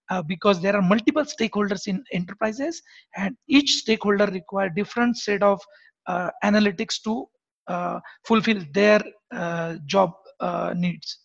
uh, 0.09 0.21
because 0.23 0.61
there 0.61 0.75
are 0.75 0.81
multiple 0.81 1.23
stakeholders 1.23 1.87
in 1.87 2.03
enterprises 2.11 2.81
and 3.15 3.35
each 3.47 3.75
stakeholder 3.75 4.25
require 4.25 4.69
different 4.69 5.17
set 5.17 5.43
of 5.43 5.61
uh, 6.07 6.31
analytics 6.43 7.01
to 7.03 7.25
uh, 7.67 7.99
fulfill 8.25 8.61
their 8.73 9.01
uh, 9.31 9.75
job 9.85 10.13
needs 10.75 11.19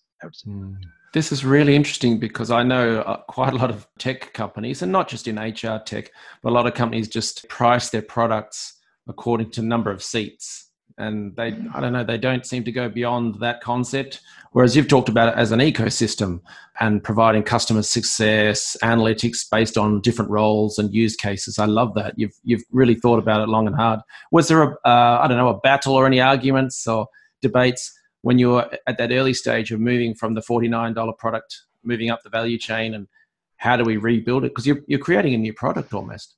mm. 0.46 0.76
This 1.14 1.30
is 1.30 1.44
really 1.44 1.76
interesting 1.76 2.18
because 2.18 2.50
I 2.50 2.62
know 2.62 3.22
quite 3.28 3.52
a 3.52 3.56
lot 3.56 3.68
of 3.68 3.86
tech 3.98 4.32
companies, 4.32 4.80
and 4.80 4.90
not 4.90 5.08
just 5.08 5.28
in 5.28 5.38
HR 5.38 5.78
tech, 5.84 6.10
but 6.42 6.50
a 6.50 6.54
lot 6.54 6.66
of 6.66 6.72
companies 6.72 7.06
just 7.06 7.46
price 7.50 7.90
their 7.90 8.00
products 8.00 8.80
according 9.06 9.50
to 9.50 9.62
number 9.62 9.90
of 9.90 10.02
seats 10.02 10.72
and 11.02 11.35
they 11.37 11.49
i 11.75 11.80
don't 11.80 11.92
know 11.92 12.04
they 12.04 12.18
don't 12.18 12.47
seem 12.47 12.64
to 12.64 12.73
go 12.73 12.88
beyond 12.88 13.40
that 13.40 13.61
concept. 13.61 14.21
Whereas 14.52 14.76
you've 14.76 14.88
talked 14.88 15.09
about 15.09 15.28
it 15.28 15.38
as 15.38 15.50
an 15.50 15.61
ecosystem 15.61 16.40
and 16.78 17.02
providing 17.02 17.42
customer 17.42 17.82
success 17.82 18.76
analytics 18.82 19.49
based 19.50 19.78
on 19.78 20.02
different 20.02 20.30
roles 20.30 20.78
and 20.78 20.92
use 20.92 21.16
cases. 21.16 21.59
I 21.59 21.64
love 21.64 21.94
that. 21.94 22.14
You've 22.18 22.35
you've 22.44 22.64
really 22.71 22.94
thought 22.94 23.18
about 23.18 23.40
it 23.40 23.49
long 23.49 23.66
and 23.66 23.75
hard. 23.75 24.00
Was 24.30 24.49
there 24.49 24.62
a 24.62 24.68
uh, 24.85 25.21
I 25.23 25.28
don't 25.28 25.38
know 25.38 25.49
a 25.49 25.59
battle 25.61 25.94
or 25.94 26.06
any 26.06 26.21
arguments 26.21 26.87
or 26.87 27.06
debates 27.40 27.92
when 28.21 28.38
you 28.38 28.50
were 28.50 28.71
at 28.87 28.99
that 28.99 29.11
early 29.11 29.35
stage 29.35 29.73
of 29.73 29.80
moving 29.80 30.14
from 30.14 30.35
the 30.35 30.40
$49 30.40 31.18
product 31.18 31.62
moving 31.82 32.11
up 32.11 32.23
the 32.23 32.30
value 32.30 32.59
chain 32.59 32.94
and 32.94 33.09
how 33.56 33.76
do 33.76 33.85
we 33.85 33.97
rebuild 33.97 34.44
it? 34.44 34.49
Because 34.49 34.66
you're, 34.66 34.80
you're 34.87 35.00
creating 35.00 35.35
a 35.35 35.38
new 35.38 35.52
product 35.52 35.92
almost 35.92 36.37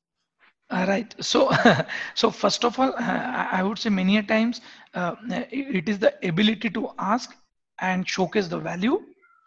all 0.70 0.86
right. 0.86 1.14
So, 1.20 1.50
so 2.14 2.30
first 2.30 2.64
of 2.64 2.78
all, 2.78 2.94
uh, 2.94 3.48
I 3.52 3.62
would 3.62 3.78
say 3.78 3.90
many 3.90 4.22
times 4.22 4.60
uh, 4.94 5.14
it 5.30 5.88
is 5.88 5.98
the 5.98 6.14
ability 6.26 6.70
to 6.70 6.90
ask 6.98 7.34
and 7.80 8.08
showcase 8.08 8.48
the 8.48 8.58
value. 8.58 9.00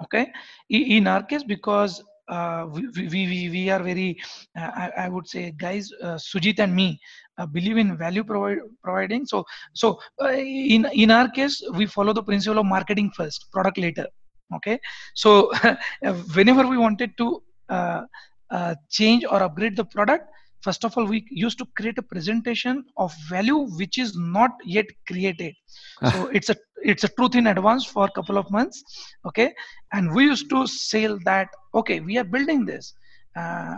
Okay. 0.03 0.31
In 0.69 1.07
our 1.07 1.24
case, 1.24 1.43
because 1.43 2.03
uh, 2.27 2.67
we, 2.71 3.07
we, 3.07 3.50
we, 3.50 3.69
are 3.69 3.81
very, 3.81 4.17
uh, 4.57 4.69
I, 4.75 4.91
I, 4.97 5.09
would 5.09 5.27
say, 5.27 5.51
guys, 5.51 5.89
uh, 6.03 6.15
Sujit 6.15 6.59
and 6.59 6.75
me 6.75 7.00
uh, 7.38 7.45
believe 7.45 7.77
in 7.77 7.97
value 7.97 8.24
provide, 8.24 8.59
providing. 8.83 9.25
So, 9.25 9.45
so 9.74 10.00
in 10.29 10.86
in 10.93 11.09
our 11.09 11.29
case, 11.29 11.63
we 11.74 11.86
follow 11.86 12.12
the 12.12 12.21
principle 12.21 12.59
of 12.59 12.65
marketing 12.65 13.12
first, 13.15 13.50
product 13.51 13.77
later. 13.77 14.05
Okay. 14.55 14.77
So, 15.15 15.51
whenever 16.33 16.67
we 16.67 16.77
wanted 16.77 17.17
to 17.17 17.41
change 18.89 19.24
or 19.25 19.41
upgrade 19.41 19.77
the 19.77 19.86
product 19.86 20.29
first 20.61 20.83
of 20.83 20.97
all 20.97 21.05
we 21.05 21.25
used 21.29 21.57
to 21.57 21.65
create 21.77 21.97
a 21.97 22.01
presentation 22.01 22.83
of 22.97 23.13
value 23.29 23.59
which 23.77 23.97
is 23.97 24.15
not 24.17 24.51
yet 24.65 24.85
created. 25.07 25.53
So 26.11 26.27
it's 26.27 26.49
a 26.49 26.55
it's 26.83 27.03
a 27.03 27.09
truth 27.09 27.35
in 27.35 27.47
advance 27.47 27.85
for 27.85 28.05
a 28.05 28.11
couple 28.11 28.37
of 28.37 28.49
months 28.51 28.83
okay? 29.25 29.53
And 29.93 30.13
we 30.13 30.25
used 30.25 30.49
to 30.49 30.67
sell 30.67 31.17
that 31.25 31.49
okay 31.73 31.99
we 31.99 32.17
are 32.17 32.23
building 32.23 32.65
this. 32.65 32.93
Uh, 33.35 33.75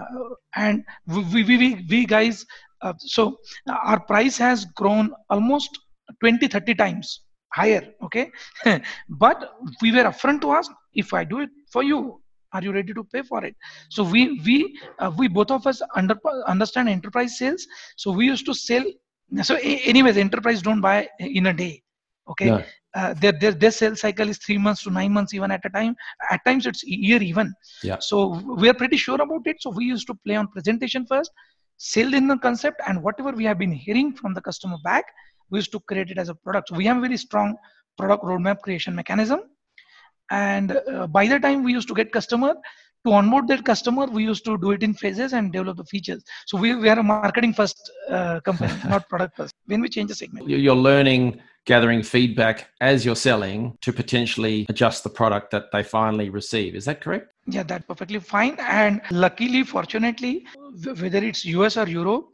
and 0.55 0.85
we, 1.05 1.43
we, 1.43 1.57
we, 1.57 1.85
we 1.89 2.05
guys 2.05 2.45
uh, 2.81 2.93
so 2.97 3.37
our 3.67 3.99
price 3.99 4.37
has 4.37 4.65
grown 4.65 5.13
almost 5.29 5.77
20 6.21 6.47
30 6.47 6.75
times 6.75 7.21
higher 7.53 7.83
okay? 8.03 8.31
But 9.09 9.53
we 9.81 9.91
were 9.91 10.03
upfront 10.03 10.41
to 10.41 10.51
ask 10.51 10.71
if 10.93 11.13
i 11.13 11.23
do 11.23 11.39
it 11.39 11.49
for 11.71 11.83
you 11.83 12.19
are 12.53 12.63
you 12.63 12.71
ready 12.71 12.93
to 12.93 13.03
pay 13.03 13.21
for 13.21 13.43
it? 13.45 13.55
So 13.89 14.03
we 14.03 14.39
we 14.45 14.77
uh, 14.99 15.11
we 15.17 15.27
both 15.27 15.51
of 15.51 15.67
us 15.67 15.81
under, 15.95 16.17
understand 16.47 16.89
enterprise 16.89 17.37
sales. 17.37 17.67
So 17.97 18.11
we 18.11 18.25
used 18.25 18.45
to 18.45 18.53
sell 18.53 18.83
so 19.43 19.55
anyways 19.61 20.17
enterprise 20.17 20.61
don't 20.61 20.81
buy 20.81 21.07
in 21.19 21.47
a 21.47 21.53
day 21.53 21.83
okay? 22.29 22.45
No. 22.45 22.63
uh, 22.95 23.13
their, 23.15 23.31
their 23.31 23.51
their 23.51 23.71
sales 23.71 24.01
cycle 24.01 24.29
is 24.29 24.37
three 24.37 24.57
months 24.57 24.83
to 24.83 24.91
nine 24.91 25.11
months 25.13 25.33
even 25.33 25.51
at 25.51 25.61
a 25.65 25.69
time. 25.69 25.95
At 26.31 26.43
times 26.45 26.65
it's 26.65 26.83
year 26.83 27.21
even. 27.21 27.53
Yeah. 27.83 27.97
So 27.99 28.39
we 28.61 28.69
are 28.69 28.73
pretty 28.73 28.97
sure 28.97 29.21
about 29.21 29.45
it. 29.45 29.57
So 29.61 29.69
we 29.69 29.85
used 29.85 30.07
to 30.07 30.15
play 30.25 30.35
on 30.35 30.47
presentation 30.47 31.05
first 31.05 31.31
sell 31.77 32.13
in 32.13 32.27
the 32.27 32.37
concept 32.37 32.81
and 32.87 33.01
whatever 33.01 33.31
we 33.31 33.45
have 33.45 33.57
been 33.57 33.71
hearing 33.71 34.13
from 34.13 34.33
the 34.33 34.41
customer 34.41 34.75
back 34.83 35.05
we 35.49 35.59
used 35.59 35.71
to 35.71 35.79
create 35.79 36.11
it 36.11 36.17
as 36.17 36.29
a 36.29 36.35
product. 36.35 36.69
So 36.69 36.75
we 36.75 36.85
have 36.85 36.97
a 36.97 37.01
very 37.01 37.17
strong 37.17 37.55
product 37.97 38.23
roadmap 38.23 38.59
creation 38.61 38.95
mechanism 38.95 39.41
and 40.31 40.79
uh, 40.91 41.07
by 41.07 41.27
the 41.27 41.39
time 41.39 41.63
we 41.63 41.73
used 41.73 41.87
to 41.87 41.93
get 41.93 42.11
customer 42.11 42.55
to 43.05 43.13
onboard 43.13 43.47
that 43.47 43.63
customer 43.63 44.05
we 44.05 44.23
used 44.23 44.43
to 44.45 44.57
do 44.57 44.71
it 44.71 44.83
in 44.83 44.93
phases 44.93 45.33
and 45.33 45.51
develop 45.53 45.77
the 45.77 45.85
features. 45.85 46.23
So 46.45 46.57
we, 46.57 46.75
we 46.75 46.89
are 46.89 46.99
a 46.99 47.03
marketing 47.03 47.53
first 47.53 47.91
uh, 48.09 48.39
company 48.41 48.73
not 48.89 49.07
product 49.07 49.37
first. 49.37 49.55
When 49.67 49.81
we 49.81 49.89
change 49.89 50.09
the 50.09 50.15
segment. 50.15 50.49
You're 50.49 50.75
learning 50.75 51.41
gathering 51.65 52.03
feedback 52.03 52.67
as 52.81 53.05
you're 53.05 53.15
selling 53.15 53.77
to 53.81 53.93
potentially 53.93 54.65
adjust 54.69 55.03
the 55.03 55.09
product 55.09 55.51
that 55.51 55.71
they 55.71 55.83
finally 55.83 56.29
receive. 56.29 56.75
Is 56.75 56.85
that 56.85 57.01
correct? 57.01 57.31
Yeah 57.47 57.63
that's 57.63 57.85
perfectly 57.85 58.19
fine. 58.19 58.57
And 58.59 59.01
luckily 59.11 59.63
fortunately 59.63 60.45
whether 60.83 61.23
it's 61.23 61.45
us 61.45 61.77
or 61.77 61.87
europe 61.87 62.27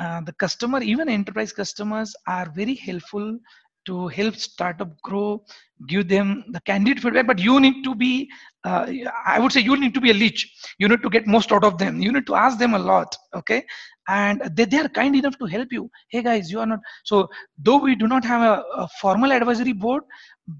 uh, 0.00 0.20
the 0.22 0.32
customer 0.32 0.82
even 0.82 1.08
enterprise 1.08 1.52
customers 1.52 2.14
are 2.26 2.50
very 2.54 2.74
helpful 2.74 3.38
to 3.86 4.08
help 4.08 4.36
startup 4.36 4.90
grow 5.02 5.44
give 5.86 6.08
them 6.08 6.44
the 6.50 6.60
candid 6.60 7.00
feedback 7.00 7.26
but 7.26 7.38
you 7.38 7.58
need 7.60 7.82
to 7.82 7.94
be 7.94 8.30
uh, 8.64 8.86
i 9.26 9.38
would 9.40 9.52
say 9.52 9.60
you 9.60 9.76
need 9.76 9.94
to 9.94 10.00
be 10.00 10.10
a 10.10 10.14
leech. 10.14 10.48
You 10.78 10.88
need 10.88 11.02
to 11.02 11.10
get 11.10 11.26
most 11.26 11.52
out 11.52 11.64
of 11.64 11.78
them. 11.78 12.00
You 12.00 12.12
need 12.12 12.26
to 12.26 12.34
ask 12.34 12.58
them 12.58 12.74
a 12.74 12.78
lot 12.78 13.16
okay? 13.34 13.64
And 14.08 14.40
they, 14.56 14.64
they 14.64 14.78
are 14.78 14.88
kind 14.88 15.14
enough 15.16 15.38
to 15.38 15.46
help 15.46 15.68
you. 15.72 15.90
Hey 16.10 16.22
guys 16.22 16.50
you 16.50 16.60
are 16.60 16.66
not 16.66 16.80
so 17.04 17.28
though 17.58 17.78
we 17.78 17.94
do 17.94 18.06
not 18.06 18.24
have 18.24 18.42
a, 18.42 18.62
a 18.76 18.88
formal 19.00 19.32
advisory 19.32 19.72
board 19.72 20.04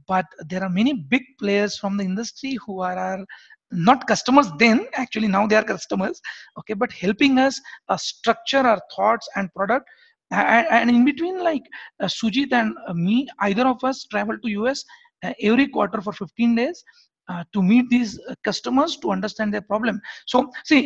but 0.09 0.27
there 0.49 0.63
are 0.63 0.71
many 0.71 0.93
big 0.93 1.23
players 1.39 1.77
from 1.79 1.97
the 1.97 2.05
industry 2.05 2.57
who 2.67 2.81
are 2.81 2.97
our 2.97 3.25
not 3.71 4.07
customers 4.07 4.49
then 4.59 4.87
actually 4.95 5.29
now 5.29 5.47
they 5.47 5.57
are 5.57 5.65
customers 5.65 6.21
okay? 6.59 6.75
But 6.75 6.93
helping 6.93 7.39
us 7.39 7.61
uh, 7.89 7.97
structure 7.97 8.59
our 8.59 8.81
thoughts 8.95 9.29
and 9.37 9.53
product 9.55 9.89
and, 10.33 10.91
in 10.91 11.05
between 11.05 11.43
like 11.43 11.63
uh, 12.01 12.07
sujit 12.07 12.53
and 12.53 12.75
uh, 12.89 12.95
me 12.95 13.29
either 13.41 13.67
of 13.67 13.83
us 13.85 14.05
travel 14.05 14.37
to 14.39 14.67
us 14.67 14.85
uh, 15.25 15.33
every 15.41 15.69
quarter 15.69 16.01
for 16.01 16.13
15 16.13 16.55
days 16.55 16.85
uh, 17.29 17.45
to 17.53 17.63
meet 17.63 17.89
these 17.91 18.19
uh, 18.29 18.35
customers 18.43 18.97
to 18.97 19.11
understand 19.11 19.53
their 19.53 19.63
problem. 19.63 20.01
So 20.27 20.51
see 20.65 20.81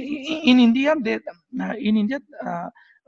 in 0.45 0.61
india 0.61 0.95
they, 1.01 1.15
uh, 1.15 1.75
in 1.79 1.97
india 1.97 2.21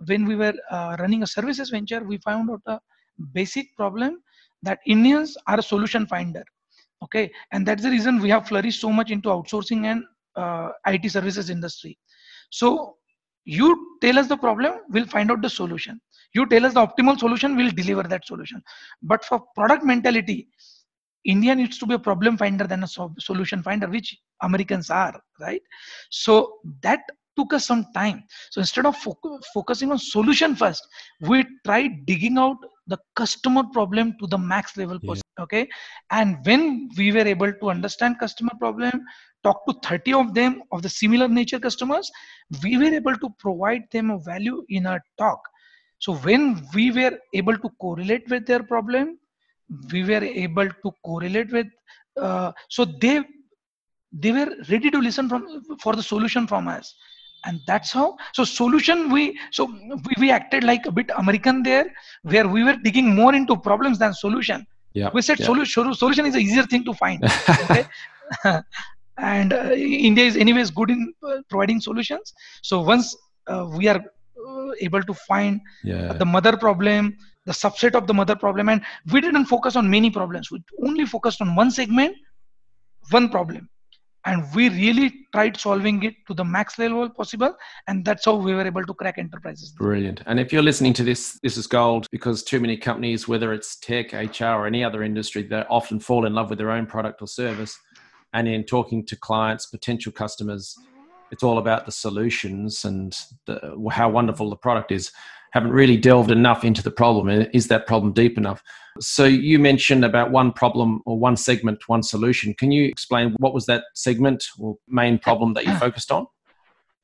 when 0.06 0.24
we 0.26 0.36
were 0.36 0.54
running 1.00 1.22
a 1.24 1.26
services 1.26 1.70
venture 1.70 2.04
we 2.04 2.18
found 2.18 2.50
out 2.50 2.62
a 2.66 2.78
basic 3.32 3.74
problem 3.76 4.22
that 4.62 4.78
indians 4.86 5.36
are 5.46 5.58
a 5.58 5.62
solution 5.62 6.06
finder 6.06 6.44
okay? 7.02 7.30
And 7.52 7.66
that's 7.66 7.82
the 7.82 7.90
reason 7.90 8.20
we 8.20 8.30
have 8.30 8.48
flourished 8.48 8.80
so 8.80 8.90
much 8.90 9.10
into 9.10 9.28
outsourcing 9.28 9.84
and 9.84 10.04
uh, 10.36 10.70
it 10.86 11.10
services 11.10 11.50
industry. 11.50 11.98
So 12.50 12.96
you 13.44 13.98
tell 14.00 14.18
us 14.18 14.26
the 14.26 14.36
problem 14.36 14.80
we'll 14.90 15.06
find 15.06 15.30
out 15.30 15.42
the 15.42 15.50
solution 15.50 16.00
you 16.34 16.46
tell 16.46 16.66
us 16.66 16.74
the 16.74 16.86
optimal 16.86 17.18
solution 17.18 17.56
we'll 17.56 17.70
deliver 17.70 18.02
that 18.02 18.26
solution. 18.26 18.62
But 19.02 19.24
for 19.24 19.40
product 19.54 19.84
mentality 19.84 20.48
india 21.24 21.54
needs 21.54 21.78
to 21.78 21.86
be 21.86 21.94
a 21.94 21.98
problem 21.98 22.36
finder 22.38 22.66
than 22.66 22.82
a 22.84 22.88
solution 23.28 23.62
finder 23.62 23.88
which 23.88 24.16
americans 24.42 24.88
are 24.90 25.20
right? 25.40 25.62
So 26.10 26.58
that 26.82 27.00
took 27.36 27.52
us 27.52 27.66
some 27.66 27.86
time. 27.94 28.24
So 28.50 28.60
instead 28.60 28.84
of 28.84 28.96
fo- 28.96 29.40
focusing 29.54 29.92
on 29.92 29.98
solution 29.98 30.56
first 30.56 30.86
we 31.20 31.46
tried 31.64 32.04
digging 32.04 32.36
out 32.36 32.56
the 32.88 32.98
customer 33.14 33.62
problem 33.72 34.16
to 34.20 34.26
the 34.26 34.38
max 34.38 34.76
level 34.76 34.98
yeah. 35.02 35.14
okay? 35.40 35.68
And 36.10 36.38
when 36.44 36.88
we 36.96 37.12
were 37.12 37.26
able 37.34 37.52
to 37.52 37.70
understand 37.70 38.18
customer 38.18 38.52
problem 38.58 39.04
talk 39.44 39.64
to 39.66 39.74
30 39.84 40.12
of 40.14 40.34
them 40.34 40.62
of 40.72 40.82
the 40.82 40.88
similar 40.88 41.28
nature 41.28 41.60
customers 41.60 42.10
we 42.62 42.76
were 42.76 42.92
able 42.92 43.16
to 43.16 43.28
provide 43.38 43.82
them 43.92 44.10
a 44.10 44.18
value 44.18 44.64
in 44.68 44.86
a 44.86 44.98
talk 45.16 45.40
so 45.98 46.14
when 46.28 46.42
we 46.74 46.90
were 46.90 47.14
able 47.34 47.56
to 47.64 47.70
correlate 47.80 48.28
with 48.28 48.46
their 48.46 48.62
problem 48.62 49.18
we 49.92 50.02
were 50.04 50.24
able 50.24 50.68
to 50.82 50.92
correlate 51.04 51.50
with 51.52 51.66
uh, 52.20 52.52
so 52.68 52.84
they 52.84 53.22
they 54.12 54.32
were 54.32 54.50
ready 54.70 54.90
to 54.90 54.98
listen 54.98 55.28
from 55.28 55.62
for 55.82 55.94
the 55.94 56.02
solution 56.02 56.46
from 56.46 56.68
us. 56.68 56.94
And 57.44 57.60
that's 57.66 57.92
how 57.92 58.16
so 58.32 58.44
solution 58.44 59.10
we 59.10 59.38
so 59.52 59.66
we, 59.66 60.14
we 60.18 60.30
acted 60.30 60.64
like 60.64 60.86
a 60.86 60.90
bit 60.90 61.10
american 61.16 61.62
there 61.62 61.86
where 62.22 62.48
we 62.48 62.64
were 62.64 62.76
digging 62.82 63.14
more 63.14 63.34
into 63.34 63.56
problems 63.56 63.98
than 63.98 64.12
solution. 64.12 64.66
Yeah 64.92 65.10
we 65.14 65.22
said 65.22 65.38
yeah. 65.38 65.46
solution 65.46 65.94
solution 65.94 66.26
is 66.26 66.34
an 66.34 66.40
easier 66.40 66.64
thing 66.64 66.84
to 66.84 66.94
find 66.94 67.22
okay? 67.64 67.86
And 69.18 69.52
uh, 69.52 69.70
india 69.72 70.24
is 70.24 70.36
anyways 70.36 70.70
good 70.70 70.90
in 70.90 71.12
uh, 71.28 71.38
providing 71.48 71.80
solutions. 71.80 72.34
So 72.62 72.80
once 72.80 73.16
uh, 73.46 73.68
we 73.76 73.88
are 73.88 74.00
able 74.80 75.02
to 75.02 75.14
find 75.14 75.60
yeah. 75.84 76.12
the 76.12 76.24
mother 76.24 76.56
problem 76.56 77.16
the 77.48 77.54
subset 77.54 77.94
of 77.94 78.06
the 78.06 78.14
mother 78.14 78.36
problem 78.36 78.68
and 78.68 78.82
we 79.10 79.22
didn't 79.22 79.46
focus 79.46 79.74
on 79.74 79.88
many 79.88 80.10
problems. 80.10 80.50
We 80.50 80.62
only 80.84 81.06
focused 81.06 81.40
on 81.40 81.56
one 81.56 81.70
segment 81.70 82.14
one 83.10 83.30
problem. 83.30 83.70
And 84.26 84.44
we 84.54 84.68
really 84.68 85.10
tried 85.32 85.56
solving 85.56 86.02
it 86.02 86.14
to 86.26 86.34
the 86.34 86.44
max 86.44 86.78
level 86.78 87.08
possible 87.08 87.54
and 87.86 88.04
that's 88.04 88.26
how 88.26 88.34
we 88.34 88.54
were 88.54 88.66
able 88.66 88.84
to 88.84 88.92
crack 88.92 89.16
enterprises. 89.16 89.72
Brilliant. 89.78 90.20
And 90.26 90.38
if 90.38 90.52
you're 90.52 90.62
listening 90.62 90.92
to 90.94 91.04
this 91.04 91.38
this 91.42 91.56
is 91.56 91.66
gold 91.66 92.06
because 92.12 92.42
too 92.42 92.60
many 92.60 92.76
companies 92.76 93.26
whether 93.26 93.54
it's 93.54 93.76
tech 93.76 94.12
hr 94.12 94.44
or 94.44 94.66
any 94.66 94.84
other 94.84 95.02
industry 95.02 95.42
they 95.42 95.62
often 95.70 95.98
fall 96.00 96.26
in 96.26 96.34
love 96.34 96.50
with 96.50 96.58
their 96.58 96.70
own 96.70 96.84
product 96.84 97.22
or 97.22 97.28
service 97.28 97.78
and 98.34 98.46
in 98.46 98.64
talking 98.64 99.06
to 99.06 99.16
clients 99.16 99.64
potential 99.66 100.12
customers 100.12 100.76
it's 101.30 101.42
all 101.42 101.58
about 101.58 101.86
the 101.86 101.92
solutions 101.92 102.84
and 102.84 103.16
the, 103.46 103.76
how 103.90 104.08
wonderful 104.08 104.50
the 104.50 104.56
product 104.56 104.92
is 104.92 105.12
haven't 105.52 105.70
really 105.70 105.96
delved 105.96 106.30
enough 106.30 106.64
into 106.64 106.82
the 106.82 106.90
problem. 106.90 107.28
Is 107.54 107.68
that 107.68 107.86
problem 107.86 108.12
deep 108.12 108.36
enough? 108.36 108.62
So 109.00 109.24
you 109.24 109.58
mentioned 109.58 110.04
about 110.04 110.30
one 110.30 110.52
problem 110.52 111.00
or 111.06 111.18
one 111.18 111.36
segment, 111.36 111.88
one 111.88 112.02
solution. 112.02 112.54
Can 112.54 112.70
you 112.72 112.84
explain 112.84 113.34
what 113.38 113.54
was 113.54 113.66
that 113.66 113.84
segment 113.94 114.44
or 114.58 114.76
main 114.88 115.18
problem 115.18 115.54
that 115.54 115.64
you 115.64 115.74
focused 115.76 116.12
on? 116.12 116.26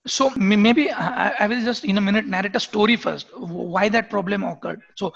So 0.07 0.29
maybe 0.37 0.91
I 0.91 1.47
will 1.47 1.65
just 1.65 1.85
in 1.85 1.97
a 1.97 2.01
minute 2.01 2.27
narrate 2.27 2.55
a 2.55 2.61
story 2.61 2.97
first. 2.97 3.27
Why 3.39 3.89
that 3.89 4.11
problem 4.11 4.45
occurred. 4.45 4.83
So 4.97 5.15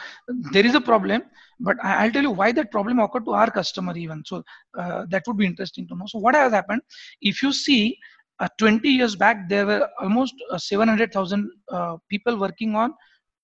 there 0.53 0.64
is 0.64 0.75
a 0.75 0.81
problem, 0.81 1.25
but 1.61 1.77
I'll 1.83 2.11
tell 2.11 2.23
you 2.23 2.31
why 2.31 2.53
that 2.53 2.71
problem 2.71 2.99
occurred 2.99 3.27
to 3.27 3.33
our 3.33 3.51
customer 3.51 3.94
even. 3.99 4.23
So 4.25 4.42
uh, 4.79 5.05
that 5.11 5.25
would 5.27 5.37
be 5.37 5.44
interesting 5.44 5.87
to 5.88 5.94
know. 5.94 6.07
So 6.07 6.18
what 6.18 6.35
has 6.35 6.53
happened? 6.53 6.81
If 7.21 7.42
you 7.42 7.53
see, 7.53 7.99
uh, 8.40 8.48
20 8.59 8.88
years 8.88 9.16
back, 9.16 9.48
there 9.48 9.66
were 9.66 9.88
almost 10.01 10.35
uh, 10.51 10.59
700,000 10.59 11.51
uh, 11.70 11.96
people 12.09 12.38
working 12.38 12.74
on 12.74 12.94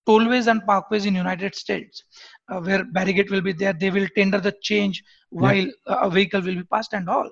tollways 0.06 0.50
and 0.50 0.62
parkways 0.62 1.06
in 1.06 1.14
United 1.14 1.54
States, 1.54 2.04
uh, 2.50 2.60
where 2.60 2.84
barricade 2.84 3.30
will 3.30 3.40
be 3.40 3.52
there. 3.52 3.72
They 3.72 3.90
will 3.90 4.06
tender 4.16 4.38
the 4.38 4.54
change 4.62 5.02
while 5.30 5.66
a 5.86 6.10
vehicle 6.10 6.42
will 6.42 6.56
be 6.56 6.64
passed 6.64 6.92
and 6.92 7.08
all. 7.08 7.28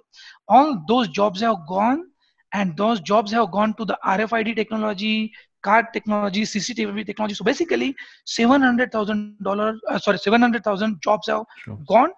All 0.48 0.82
those 0.88 1.08
jobs 1.08 1.40
have 1.40 1.58
gone, 1.68 2.04
and 2.52 2.76
those 2.76 3.00
jobs 3.00 3.32
have 3.32 3.50
gone 3.52 3.74
to 3.74 3.84
the 3.84 3.98
RFID 4.04 4.56
technology, 4.56 5.32
card 5.62 5.86
technology, 5.92 6.42
CCTV 6.42 7.06
technology. 7.06 7.34
So 7.34 7.44
basically, 7.44 7.94
seven 8.24 8.60
hundred 8.62 8.90
thousand 8.92 9.36
dollars. 9.42 9.80
Uh, 9.88 9.98
sorry, 9.98 10.18
seven 10.18 10.40
hundred 10.40 10.64
thousand 10.64 11.00
jobs 11.02 11.28
have 11.28 11.44
sure. 11.64 11.78
gone. 11.86 12.10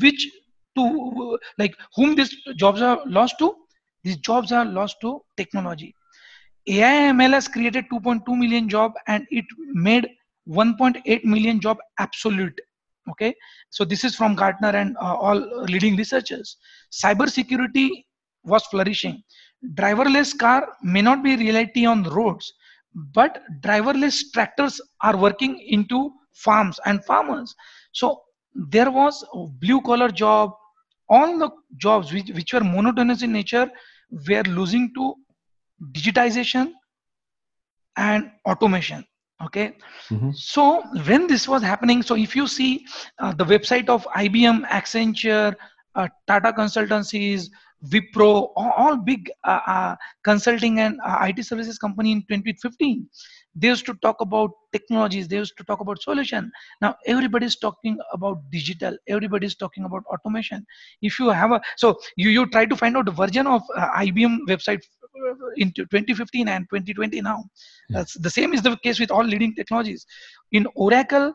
Which 0.00 0.30
to 0.76 1.38
like 1.58 1.74
whom 1.94 2.14
these 2.14 2.34
jobs 2.56 2.80
are 2.80 3.00
lost 3.06 3.38
to? 3.40 3.54
These 4.04 4.18
jobs 4.18 4.52
are 4.52 4.64
lost 4.64 4.96
to 5.02 5.22
technology 5.36 5.94
AIML 6.68 7.32
has 7.32 7.48
created 7.48 7.86
2.2 7.92 8.36
million 8.38 8.68
job 8.68 8.92
and 9.08 9.26
it 9.30 9.44
made 9.72 10.08
1.8 10.48 11.24
million 11.24 11.60
job 11.60 11.78
absolute. 11.98 12.58
Okay, 13.10 13.34
so 13.70 13.84
this 13.84 14.04
is 14.04 14.14
from 14.14 14.36
Gartner 14.36 14.68
and 14.68 14.96
uh, 14.98 15.14
all 15.14 15.38
leading 15.64 15.96
researchers. 15.96 16.56
Cyber 16.92 17.28
security 17.28 18.06
was 18.44 18.64
flourishing. 18.66 19.22
Driverless 19.74 20.38
car 20.38 20.68
may 20.82 21.02
not 21.02 21.22
be 21.24 21.36
reality 21.36 21.84
on 21.84 22.04
roads, 22.04 22.52
but 22.94 23.42
driverless 23.60 24.32
tractors 24.32 24.80
are 25.00 25.16
working 25.16 25.58
into 25.58 26.12
farms 26.32 26.78
and 26.86 27.04
farmers. 27.04 27.56
So 27.90 28.22
there 28.54 28.90
was 28.90 29.24
blue 29.60 29.80
collar 29.80 30.08
job. 30.08 30.52
All 31.08 31.38
the 31.38 31.50
jobs 31.76 32.12
which, 32.12 32.30
which 32.30 32.52
were 32.54 32.60
monotonous 32.60 33.22
in 33.22 33.32
nature 33.32 33.68
were 34.28 34.42
losing 34.42 34.92
to 34.94 35.14
digitization 35.92 36.72
and 37.96 38.30
automation 38.46 39.04
okay 39.42 39.76
mm-hmm. 40.08 40.30
so 40.32 40.82
when 41.06 41.26
this 41.26 41.48
was 41.48 41.62
happening 41.62 42.02
so 42.02 42.14
if 42.14 42.36
you 42.36 42.46
see 42.46 42.84
uh, 43.18 43.32
the 43.32 43.44
website 43.44 43.88
of 43.88 44.06
ibm 44.16 44.64
accenture 44.68 45.54
uh, 45.94 46.08
tata 46.26 46.52
consultancies 46.52 47.48
wipro 47.92 48.52
all, 48.56 48.72
all 48.76 48.96
big 48.96 49.30
uh, 49.44 49.60
uh 49.66 49.96
consulting 50.22 50.80
and 50.80 51.00
uh, 51.04 51.26
it 51.28 51.44
services 51.44 51.78
company 51.78 52.12
in 52.12 52.20
2015 52.22 53.06
they 53.54 53.68
used 53.68 53.84
to 53.84 53.94
talk 54.02 54.20
about 54.20 54.50
technologies 54.72 55.28
they 55.28 55.36
used 55.36 55.56
to 55.56 55.64
talk 55.64 55.80
about 55.80 56.00
solution 56.02 56.50
now 56.80 56.94
everybody's 57.06 57.56
talking 57.56 57.98
about 58.12 58.38
digital 58.50 58.96
everybody's 59.08 59.54
talking 59.54 59.84
about 59.84 60.02
automation 60.06 60.64
if 61.02 61.18
you 61.18 61.28
have 61.28 61.52
a 61.52 61.60
so 61.76 61.98
you 62.16 62.30
you 62.30 62.46
try 62.46 62.64
to 62.64 62.76
find 62.76 62.96
out 62.96 63.04
the 63.04 63.10
version 63.10 63.46
of 63.46 63.62
uh, 63.76 63.88
ibm 64.06 64.38
website 64.48 64.82
into 65.56 65.84
2015 65.86 66.48
and 66.48 66.68
2020 66.70 67.20
now. 67.20 67.44
That's 67.90 68.14
the 68.14 68.30
same 68.30 68.54
is 68.54 68.62
the 68.62 68.76
case 68.78 68.98
with 68.98 69.10
all 69.10 69.24
leading 69.24 69.54
technologies. 69.54 70.06
In 70.52 70.66
Oracle, 70.74 71.34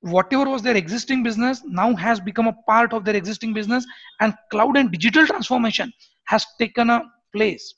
whatever 0.00 0.48
was 0.48 0.62
their 0.62 0.76
existing 0.76 1.22
business 1.22 1.62
now 1.64 1.94
has 1.96 2.20
become 2.20 2.46
a 2.48 2.56
part 2.68 2.92
of 2.92 3.04
their 3.04 3.16
existing 3.16 3.54
business, 3.54 3.86
and 4.20 4.34
cloud 4.50 4.76
and 4.76 4.90
digital 4.90 5.26
transformation 5.26 5.92
has 6.24 6.46
taken 6.58 6.90
a 6.90 7.02
place. 7.32 7.74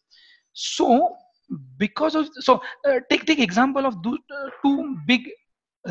So, 0.52 1.16
because 1.78 2.14
of 2.14 2.28
so 2.40 2.60
uh, 2.88 3.00
take 3.10 3.24
take 3.26 3.38
example 3.38 3.86
of 3.86 4.02
two, 4.02 4.18
uh, 4.30 4.48
two 4.64 4.96
big 5.06 5.28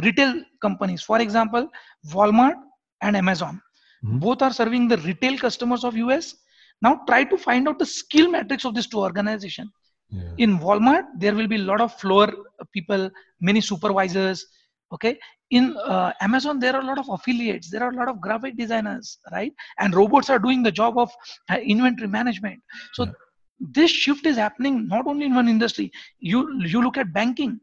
retail 0.03 0.43
companies. 0.61 1.01
For 1.01 1.19
example, 1.19 1.67
Walmart 2.11 2.55
and 3.01 3.15
Amazon. 3.15 3.61
Mm-hmm. 4.05 4.19
Both 4.19 4.41
are 4.41 4.53
serving 4.53 4.87
the 4.87 4.97
retail 4.97 5.37
customers 5.37 5.83
of 5.83 5.95
US 5.97 6.35
now 6.81 7.01
try 7.07 7.23
to 7.23 7.37
find 7.37 7.67
out 7.67 7.79
the 7.79 7.85
skill 7.85 8.29
matrix 8.29 8.63
of 8.65 8.75
these 8.75 8.87
two 8.87 8.99
organizations. 8.99 9.71
Yeah. 10.09 10.21
In 10.37 10.59
Walmart, 10.59 11.05
there 11.17 11.33
will 11.33 11.47
be 11.47 11.55
a 11.55 11.65
lot 11.71 11.81
of 11.81 11.93
floor 11.99 12.31
people, 12.71 13.09
many 13.41 13.61
supervisors, 13.61 14.45
okay 14.93 15.17
in 15.51 15.75
uh, 15.85 16.11
amazon 16.21 16.59
there 16.59 16.75
are 16.75 16.81
a 16.81 16.85
lot 16.85 16.97
of 16.97 17.07
affiliates 17.09 17.69
there 17.69 17.83
are 17.83 17.91
a 17.91 17.95
lot 17.95 18.07
of 18.07 18.19
graphic 18.21 18.57
designers 18.57 19.19
right 19.31 19.53
and 19.79 19.95
robots 19.95 20.29
are 20.29 20.39
doing 20.39 20.63
the 20.63 20.71
job 20.71 20.97
of 20.97 21.09
uh, 21.49 21.57
inventory 21.57 22.07
management 22.07 22.61
so 22.93 23.05
yeah. 23.05 23.11
This 23.59 23.91
shift 23.91 24.25
is 24.25 24.37
happening 24.37 24.87
not 24.87 25.07
only 25.07 25.25
in 25.25 25.35
one 25.35 25.47
industry. 25.47 25.91
You 26.19 26.61
you 26.63 26.81
look 26.81 26.97
at 26.97 27.13
banking. 27.13 27.59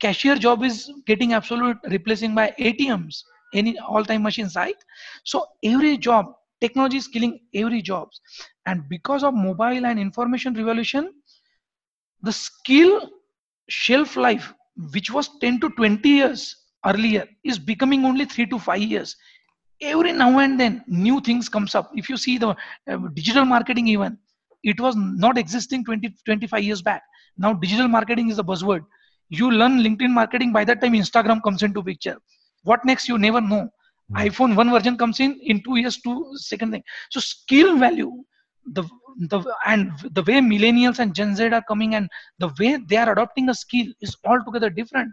Cashier 0.00 0.36
job 0.36 0.62
is 0.64 0.90
getting 1.06 1.32
absolute 1.32 1.78
replacing 1.88 2.34
by 2.34 2.52
atms 2.58 3.22
any 3.54 3.78
all 3.78 4.04
time 4.04 4.22
machines 4.22 4.56
right? 4.56 4.76
So 5.24 5.46
every 5.62 5.96
job 5.96 6.34
technology 6.60 6.96
is 6.98 7.08
killing 7.08 7.40
every 7.54 7.82
jobs. 7.82 8.20
And 8.66 8.88
because 8.88 9.22
of 9.22 9.34
mobile 9.34 9.86
and 9.86 9.98
information 9.98 10.54
revolution 10.54 11.12
the 12.22 12.32
skill 12.32 13.10
shelf 13.68 14.16
life 14.16 14.52
which 14.92 15.10
was 15.10 15.28
10 15.40 15.60
to 15.60 15.70
20 15.70 16.08
years 16.08 16.56
earlier 16.86 17.26
is 17.44 17.58
becoming 17.58 18.04
only 18.04 18.24
3 18.24 18.46
to 18.46 18.58
5 18.58 18.80
years. 18.82 19.16
Every 19.80 20.12
now 20.12 20.38
and 20.38 20.58
then 20.58 20.84
new 20.86 21.20
things 21.20 21.48
comes 21.48 21.74
up. 21.74 21.90
If 21.94 22.08
you 22.08 22.16
see 22.16 22.38
the 22.38 22.48
uh, 22.48 22.96
digital 23.14 23.44
marketing 23.44 23.88
even 23.88 24.18
it 24.64 24.80
was 24.80 24.96
not 24.96 25.38
existing 25.38 25.84
20 25.84 26.14
25 26.24 26.62
years 26.64 26.82
back. 26.82 27.02
Now 27.36 27.52
digital 27.52 27.88
marketing 27.88 28.30
is 28.30 28.38
a 28.38 28.42
buzzword. 28.42 28.84
You 29.28 29.50
learn 29.50 29.78
linkedin 29.78 30.10
marketing 30.10 30.52
by 30.52 30.64
that 30.64 30.80
time 30.80 30.94
instagram 30.94 31.42
comes 31.42 31.62
into 31.62 31.82
picture. 31.82 32.16
What 32.62 32.84
next 32.84 33.08
you 33.08 33.18
never 33.18 33.40
know. 33.40 33.68
Mm. 34.12 34.28
iphone 34.28 34.54
one 34.54 34.70
version 34.70 34.98
comes 34.98 35.18
in 35.18 35.38
in 35.42 35.62
two 35.62 35.76
years 35.76 36.00
two 36.00 36.16
second 36.36 36.72
thing. 36.72 36.82
So 37.10 37.20
skill 37.20 37.78
value 37.78 38.12
the 38.72 38.84
the 39.30 39.40
and 39.66 39.92
the 40.12 40.22
way 40.22 40.40
millennials 40.40 40.98
and 40.98 41.14
gen 41.14 41.36
z 41.36 41.46
are 41.58 41.62
coming 41.68 41.94
and 41.94 42.08
the 42.38 42.50
way 42.58 42.76
they 42.88 42.96
are 42.96 43.10
adopting 43.12 43.48
a 43.48 43.54
skill 43.54 43.86
is 44.00 44.16
altogether 44.26 44.70
different. 44.70 45.12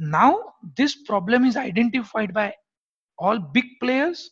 Now 0.00 0.38
this 0.76 0.96
problem 1.10 1.44
is 1.44 1.56
identified 1.56 2.32
by 2.32 2.54
all 3.18 3.38
big 3.38 3.64
players 3.80 4.30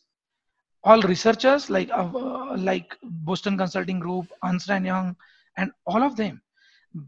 all 0.84 1.00
researchers 1.02 1.68
like 1.70 1.90
uh, 1.92 2.56
like 2.56 2.96
boston 3.02 3.56
consulting 3.56 3.98
group 3.98 4.26
ernst 4.44 4.70
and 4.70 4.86
young 4.86 5.14
and 5.56 5.70
all 5.86 6.02
of 6.02 6.16
them 6.16 6.40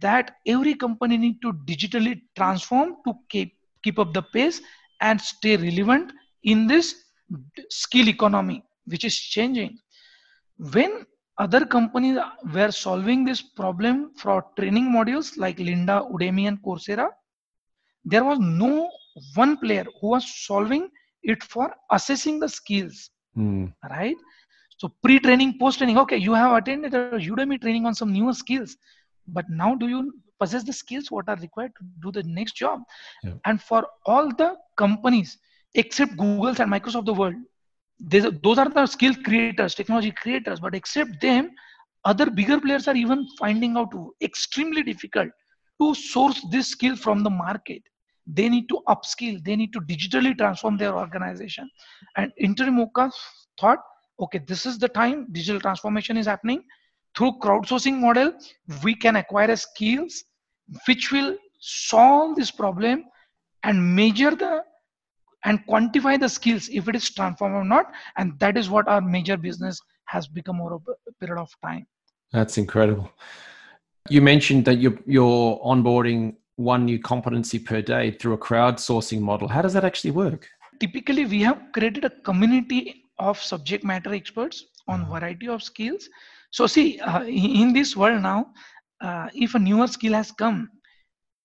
that 0.00 0.36
every 0.46 0.74
company 0.74 1.16
need 1.16 1.40
to 1.42 1.52
digitally 1.70 2.20
transform 2.36 2.96
to 3.06 3.14
keep 3.28 3.54
keep 3.82 3.98
up 3.98 4.12
the 4.12 4.22
pace 4.22 4.60
and 5.00 5.20
stay 5.20 5.56
relevant 5.56 6.12
in 6.44 6.66
this 6.66 6.94
skill 7.68 8.08
economy 8.08 8.62
which 8.86 9.04
is 9.04 9.16
changing 9.16 9.78
when 10.74 11.04
other 11.38 11.64
companies 11.64 12.18
were 12.54 12.70
solving 12.70 13.24
this 13.24 13.40
problem 13.42 14.12
for 14.16 14.44
training 14.56 14.84
modules 14.84 15.36
like 15.36 15.56
Lynda, 15.56 16.10
Udemy, 16.12 16.46
and 16.48 16.62
Coursera. 16.62 17.08
There 18.04 18.24
was 18.24 18.38
no 18.38 18.90
one 19.34 19.56
player 19.56 19.84
who 20.00 20.08
was 20.10 20.44
solving 20.46 20.90
it 21.22 21.42
for 21.42 21.74
assessing 21.90 22.38
the 22.38 22.48
skills, 22.48 23.10
mm. 23.36 23.72
right? 23.90 24.16
So 24.78 24.92
pre-training, 25.02 25.58
post-training. 25.58 25.98
Okay, 25.98 26.16
you 26.16 26.34
have 26.34 26.52
attended 26.54 26.94
a 26.94 27.10
Udemy 27.12 27.60
training 27.60 27.86
on 27.86 27.94
some 27.94 28.12
newer 28.12 28.32
skills, 28.32 28.76
but 29.28 29.48
now 29.48 29.74
do 29.74 29.88
you 29.88 30.12
possess 30.40 30.64
the 30.64 30.72
skills 30.72 31.10
what 31.10 31.28
are 31.28 31.36
required 31.36 31.72
to 31.78 31.84
do 32.00 32.10
the 32.10 32.26
next 32.28 32.56
job? 32.56 32.80
Yeah. 33.22 33.34
And 33.46 33.62
for 33.62 33.86
all 34.06 34.28
the 34.28 34.56
companies 34.76 35.38
except 35.74 36.16
Google's 36.16 36.60
and 36.60 36.70
Microsoft 36.70 37.06
the 37.06 37.14
world, 37.14 37.34
those 38.00 38.58
are 38.58 38.68
the 38.68 38.86
skill 38.86 39.14
creators, 39.24 39.74
technology 39.74 40.10
creators, 40.10 40.58
but 40.58 40.74
except 40.74 41.20
them, 41.20 41.50
other 42.04 42.28
bigger 42.28 42.60
players 42.60 42.88
are 42.88 42.96
even 42.96 43.26
finding 43.38 43.76
out 43.76 43.92
extremely 44.20 44.82
difficult 44.82 45.28
to 45.80 45.94
source 45.94 46.44
this 46.50 46.68
skill 46.68 46.96
from 46.96 47.22
the 47.22 47.30
market. 47.30 47.82
They 48.26 48.48
need 48.48 48.68
to 48.68 48.80
upskill, 48.88 49.44
they 49.44 49.56
need 49.56 49.72
to 49.72 49.80
digitally 49.80 50.36
transform 50.36 50.76
their 50.76 50.96
organization. 50.96 51.68
And 52.16 52.32
interim 52.38 52.78
Interview 52.78 52.90
Mocha 52.94 53.10
thought, 53.60 53.78
okay, 54.20 54.40
this 54.46 54.64
is 54.66 54.78
the 54.78 54.88
time 54.88 55.26
digital 55.32 55.60
transformation 55.60 56.16
is 56.16 56.26
happening. 56.26 56.62
Through 57.16 57.38
crowdsourcing 57.42 57.98
model, 57.98 58.32
we 58.82 58.94
can 58.94 59.16
acquire 59.16 59.54
skills 59.56 60.24
which 60.86 61.12
will 61.12 61.36
solve 61.60 62.36
this 62.36 62.50
problem 62.50 63.04
and 63.62 63.94
measure 63.94 64.34
the 64.34 64.62
and 65.44 65.64
quantify 65.66 66.18
the 66.18 66.28
skills 66.28 66.68
if 66.70 66.88
it 66.88 66.96
is 66.96 67.10
transformed 67.10 67.54
or 67.54 67.64
not 67.64 67.92
and 68.16 68.38
that 68.38 68.56
is 68.56 68.70
what 68.70 68.86
our 68.88 69.00
major 69.00 69.36
business 69.36 69.80
has 70.04 70.26
become 70.26 70.60
over 70.60 70.76
a 71.08 71.12
period 71.20 71.40
of 71.40 71.50
time 71.64 71.86
that's 72.32 72.58
incredible 72.58 73.10
you 74.08 74.20
mentioned 74.20 74.64
that 74.64 74.78
you're, 74.78 74.98
you're 75.06 75.60
onboarding 75.64 76.34
one 76.56 76.84
new 76.84 76.98
competency 76.98 77.58
per 77.58 77.82
day 77.82 78.10
through 78.10 78.34
a 78.34 78.38
crowdsourcing 78.38 79.20
model. 79.20 79.48
How 79.48 79.62
does 79.62 79.72
that 79.72 79.84
actually 79.84 80.10
work? 80.10 80.48
Typically 80.80 81.24
we 81.24 81.42
have 81.42 81.60
created 81.72 82.04
a 82.04 82.10
community 82.10 83.04
of 83.18 83.38
subject 83.38 83.84
matter 83.84 84.12
experts 84.14 84.66
on 84.88 85.02
uh-huh. 85.02 85.18
variety 85.18 85.48
of 85.48 85.62
skills. 85.62 86.08
So 86.50 86.66
see 86.66 87.00
uh, 87.00 87.24
in 87.24 87.72
this 87.72 87.96
world 87.96 88.22
now 88.22 88.52
uh, 89.00 89.28
if 89.34 89.54
a 89.54 89.58
newer 89.58 89.86
skill 89.86 90.12
has 90.12 90.30
come 90.32 90.70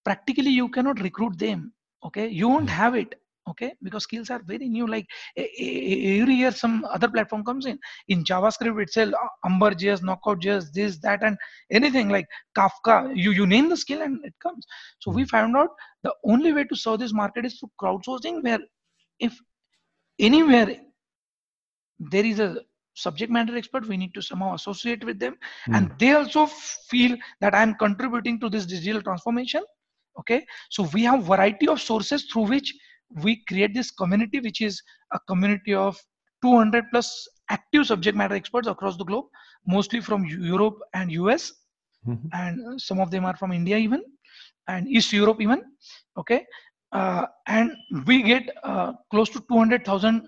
practically 0.04 0.52
you 0.52 0.70
cannot 0.70 1.02
recruit 1.02 1.38
them 1.38 1.74
okay? 2.04 2.28
You 2.28 2.48
won't 2.48 2.70
hmm. 2.70 2.76
have 2.76 2.96
it 2.96 3.16
okay? 3.48 3.74
Because 3.82 4.04
skills 4.04 4.30
are 4.30 4.42
very 4.44 4.68
new 4.68 4.88
like 4.88 5.08
every 5.38 6.36
year 6.36 6.52
some 6.52 6.86
other 6.92 7.10
platform 7.10 7.44
comes 7.44 7.66
in. 7.66 7.80
In 8.08 8.24
javascript 8.24 8.82
itself 8.82 9.14
ember.js 9.46 10.04
knockout.js 10.04 10.72
this 10.74 10.98
that 11.00 11.24
and 11.24 11.38
anything 11.72 12.10
like 12.10 12.28
kafka 12.58 13.12
you 13.16 13.32
you 13.32 13.48
name 13.48 13.70
the 13.70 13.78
skill 13.78 14.02
and 14.02 14.24
it 14.24 14.34
comes. 14.42 14.66
So 15.00 15.12
we 15.12 15.24
hmm. 15.24 15.28
found 15.28 15.58
out 15.58 15.70
the 16.04 16.14
only 16.24 16.54
way 16.54 16.64
to 16.66 16.76
serve 16.76 17.00
this 17.00 17.14
market 17.14 17.46
is 17.46 17.60
through 17.60 17.72
crowdsourcing 17.82 18.44
where 18.44 18.60
if 19.20 19.40
anywhere 20.20 20.76
there 22.00 22.26
is 22.26 22.40
a 22.40 22.62
subject 22.94 23.32
matter 23.32 23.56
expert 23.56 23.88
we 23.88 23.96
need 23.96 24.14
to 24.14 24.22
somehow 24.22 24.56
associate 24.56 25.04
with 25.04 25.20
them. 25.20 25.36
Mm. 25.68 25.78
and 25.78 26.00
they 26.00 26.14
also 26.14 26.48
feel 26.90 27.16
that 27.42 27.54
i'm 27.54 27.76
contributing 27.76 28.40
to 28.40 28.50
this 28.50 28.66
digital 28.66 29.04
transformation 29.04 29.62
okay? 30.20 30.46
So 30.70 30.84
we 30.94 31.04
have 31.04 31.24
variety 31.24 31.68
of 31.68 31.82
sources 31.82 32.26
through 32.26 32.48
which 32.48 32.74
we 33.24 33.44
create 33.48 33.74
this 33.74 33.92
community 33.92 34.40
which 34.40 34.62
is 34.62 34.82
a 35.14 35.20
community 35.28 35.74
of 35.74 35.98
200 36.44 36.86
plus 36.92 37.28
active 37.50 37.88
subject 37.88 38.18
matter 38.18 38.36
experts 38.36 38.68
across 38.68 38.98
the 38.98 39.04
globe 39.04 39.26
mostly 39.66 40.02
from 40.02 40.26
europe 40.26 40.80
and 40.94 41.12
us 41.12 41.54
mm-hmm. 42.08 42.28
and 42.34 42.82
some 42.82 43.00
of 43.00 43.12
them 43.12 43.26
are 43.26 43.36
from 43.38 43.52
india 43.52 43.78
even 43.78 44.04
and 44.68 44.88
east 44.88 45.14
europe 45.14 45.42
even 45.42 45.64
okay 46.18 46.46
uh, 46.94 47.26
and 47.48 47.72
we 48.06 48.22
get 48.22 48.50
uh, 48.64 48.94
close 49.12 49.30
to 49.30 49.40
200000 49.50 50.22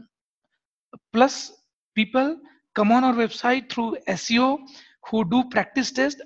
plus 1.13 1.51
people 1.95 2.37
come 2.75 2.91
on 2.91 3.03
our 3.03 3.13
website 3.13 3.69
through 3.71 3.97
seo 4.09 4.57
who 5.07 5.23
do 5.25 5.43
practice 5.49 5.91
test 5.91 6.21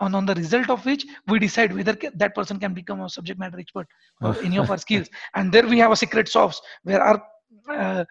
and 0.00 0.14
on 0.14 0.26
the 0.26 0.34
result 0.34 0.70
of 0.70 0.84
which 0.84 1.04
we 1.26 1.38
decide 1.38 1.74
whether 1.74 1.96
that 2.14 2.34
person 2.34 2.58
can 2.58 2.74
become 2.74 3.00
a 3.00 3.08
subject 3.08 3.38
matter 3.38 3.58
expert 3.58 3.86
or 4.20 4.36
any 4.44 4.58
of 4.58 4.70
our 4.70 4.78
skills. 4.78 5.08
And 5.34 5.52
there 5.52 5.66
we 5.66 5.78
have 5.78 5.92
a 5.92 5.96
secret 5.96 6.28
sauce 6.28 6.60
where 6.82 7.02
our 7.02 7.22
uh, 7.70 8.04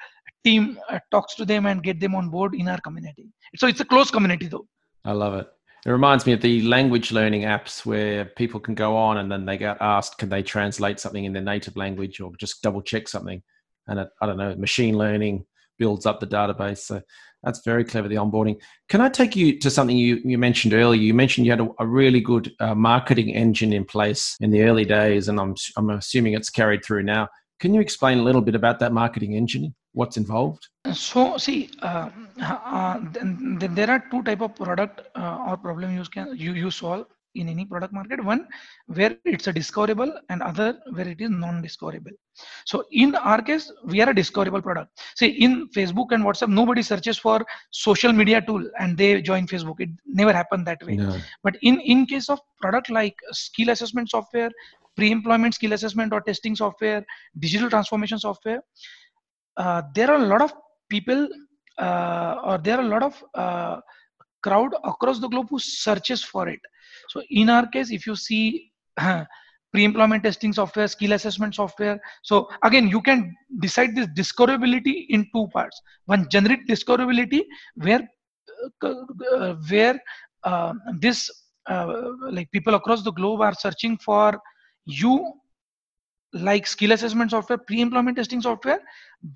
team 0.43 0.80
uh, 0.89 1.00
talks 1.12 1.36
to 1.36 1.45
them 1.45 1.65
and 1.65 1.84
get 1.84 2.00
them 2.00 2.15
on 2.15 2.30
board 2.30 2.56
in 2.56 2.67
our 2.67 2.80
community. 2.82 3.28
So 3.56 3.67
it's 3.67 3.80
a 3.80 3.86
close 3.86 4.12
community 4.12 4.47
though. 4.47 4.67
I 5.06 5.13
love 5.13 5.34
it. 5.36 5.47
It 5.86 5.91
reminds 5.91 6.26
me 6.26 6.34
of 6.34 6.41
the 6.41 6.62
language 6.63 7.12
learning 7.12 7.43
apps 7.43 7.86
where 7.86 8.26
people 8.26 8.60
can 8.60 8.76
go 8.76 8.97
on 8.97 9.17
and 9.17 9.32
then 9.32 9.45
they 9.45 9.58
get 9.58 9.78
asked 9.80 10.17
can 10.17 10.30
they 10.30 10.43
translate 10.43 11.00
something 11.00 11.23
in 11.23 11.34
their 11.34 11.43
native 11.43 11.78
language 11.78 12.19
or 12.19 12.32
just 12.38 12.62
double 12.62 12.82
check 12.82 13.08
something? 13.08 13.41
And 13.88 14.00
it, 14.00 14.10
i 14.21 14.26
don't 14.26 14.38
know 14.38 14.54
machine 14.56 14.97
learning 14.97 15.45
builds 15.80 16.06
up 16.06 16.19
the 16.19 16.28
database. 16.28 16.80
So 16.80 17.02
that's 17.47 17.63
very 17.63 17.86
clever, 17.86 18.10
the 18.10 18.15
onboarding. 18.15 18.60
Can 18.89 18.99
I 18.99 19.07
take 19.07 19.33
you 19.36 19.57
to 19.60 19.69
something 19.71 19.97
you, 19.97 20.19
you 20.25 20.38
mentioned 20.38 20.73
earlier? 20.73 21.01
You 21.01 21.13
mentioned 21.13 21.45
you 21.45 21.53
had 21.53 21.62
a, 21.62 21.69
a 21.79 21.88
really 21.88 22.19
good 22.19 22.51
uh, 22.60 22.75
marketing 22.75 23.29
engine 23.29 23.71
in 23.71 23.86
place 23.86 24.36
in 24.41 24.51
the 24.51 24.63
early 24.63 24.83
days, 24.83 25.29
and 25.29 25.39
I'm, 25.39 25.55
I'm 25.77 25.89
assuming 25.89 26.33
it's 26.33 26.49
carried 26.49 26.83
through 26.83 27.03
now. 27.03 27.29
Can 27.62 27.73
you 27.73 27.79
explain 27.79 28.19
a 28.19 28.23
little 28.23 28.41
bit 28.41 28.53
about 28.53 28.79
that 28.79 28.91
marketing 28.91 29.33
engine? 29.33 29.73
What's 29.93 30.17
involved? 30.17 30.67
So, 30.93 31.38
see, 31.38 31.71
uh, 31.81 32.10
uh, 32.41 32.99
there 33.77 33.89
are 33.89 34.03
two 34.12 34.21
type 34.23 34.41
of 34.41 34.53
product 34.55 35.01
uh, 35.15 35.45
or 35.47 35.57
problem 35.57 35.95
you 35.95 36.03
can 36.03 36.36
you, 36.38 36.53
you 36.53 36.69
solve 36.69 37.07
in 37.38 37.50
any 37.50 37.65
product 37.65 37.93
market. 37.93 38.23
One 38.23 38.47
where 38.88 39.15
it's 39.26 39.47
a 39.47 39.54
discoverable 39.54 40.12
and 40.30 40.41
other 40.41 40.80
where 40.93 41.08
it 41.08 41.21
is 41.21 41.30
non-discoverable. 41.30 42.12
So 42.65 42.84
in 42.91 43.15
our 43.15 43.41
case 43.41 43.71
we 43.86 44.02
are 44.02 44.10
a 44.10 44.15
discoverable 44.15 44.62
product. 44.62 45.00
See 45.15 45.28
in 45.28 45.69
facebook 45.76 46.12
and 46.12 46.23
whatsapp 46.23 46.50
nobody 46.50 46.82
searches 46.82 47.17
for 47.17 47.45
social 47.71 48.13
media 48.13 48.41
tool 48.41 48.63
and 48.80 48.97
they 48.97 49.21
join 49.21 49.47
facebook. 49.47 49.80
It 49.80 49.89
never 50.06 50.34
happened 50.34 50.67
that 50.67 50.84
way. 50.86 50.95
No. 50.95 51.17
but 51.43 51.56
in 51.62 51.80
in 51.82 52.06
case 52.06 52.30
of 52.30 52.39
product 52.62 52.89
like 52.89 53.15
skill 53.32 53.69
assessment 53.69 54.10
software 54.10 54.52
pre-employment 54.95 55.54
skill 55.54 55.73
assessment 55.73 56.13
or 56.13 56.21
testing 56.21 56.56
software 56.56 57.06
digital 57.39 57.69
transformation 57.69 58.19
software 58.19 58.62
uh, 59.58 59.82
there 59.93 60.10
are 60.12 60.17
a 60.23 60.28
lot 60.34 60.41
of 60.41 60.54
people 60.89 61.28
uh, 61.78 62.36
or 62.43 62.58
there 62.58 62.78
are 62.78 62.86
a 62.86 62.88
lot 62.95 63.04
of 63.04 63.23
uh, 63.36 63.80
crowd 64.41 64.73
across 64.84 65.19
the 65.19 65.28
globe 65.28 65.47
who 65.50 65.60
searches 65.60 66.23
for 66.23 66.47
it 66.47 66.60
so 67.17 67.23
in 67.32 67.49
our 67.49 67.67
case 67.67 67.91
if 67.91 68.06
you 68.06 68.15
see 68.15 68.71
pre-employment 69.73 70.23
testing 70.23 70.53
software 70.53 70.88
skill 70.88 71.13
assessment 71.13 71.56
software 71.56 71.99
so 72.21 72.47
again 72.63 72.88
you 72.88 73.01
can 73.01 73.36
decide 73.60 73.95
this 73.95 74.08
discoverability 74.08 75.06
in 75.10 75.27
two 75.34 75.47
parts. 75.53 75.82
One 76.06 76.27
generic 76.30 76.67
discoverability 76.67 77.41
where 77.75 78.08
uh, 78.84 78.93
uh 79.36 79.56
where 79.69 79.99
uh, 80.43 80.73
this 80.99 81.30
uh, 81.67 81.88
like 82.32 82.51
people 82.51 82.75
across 82.75 83.03
the 83.03 83.12
globe 83.12 83.41
are 83.41 83.53
searching 83.53 83.97
for 83.97 84.39
you 84.86 85.34
like 86.34 86.67
skill 86.67 86.91
assessment 86.91 87.32
software 87.32 87.58
pre-employment 87.58 88.17
testing 88.17 88.41
software 88.41 88.80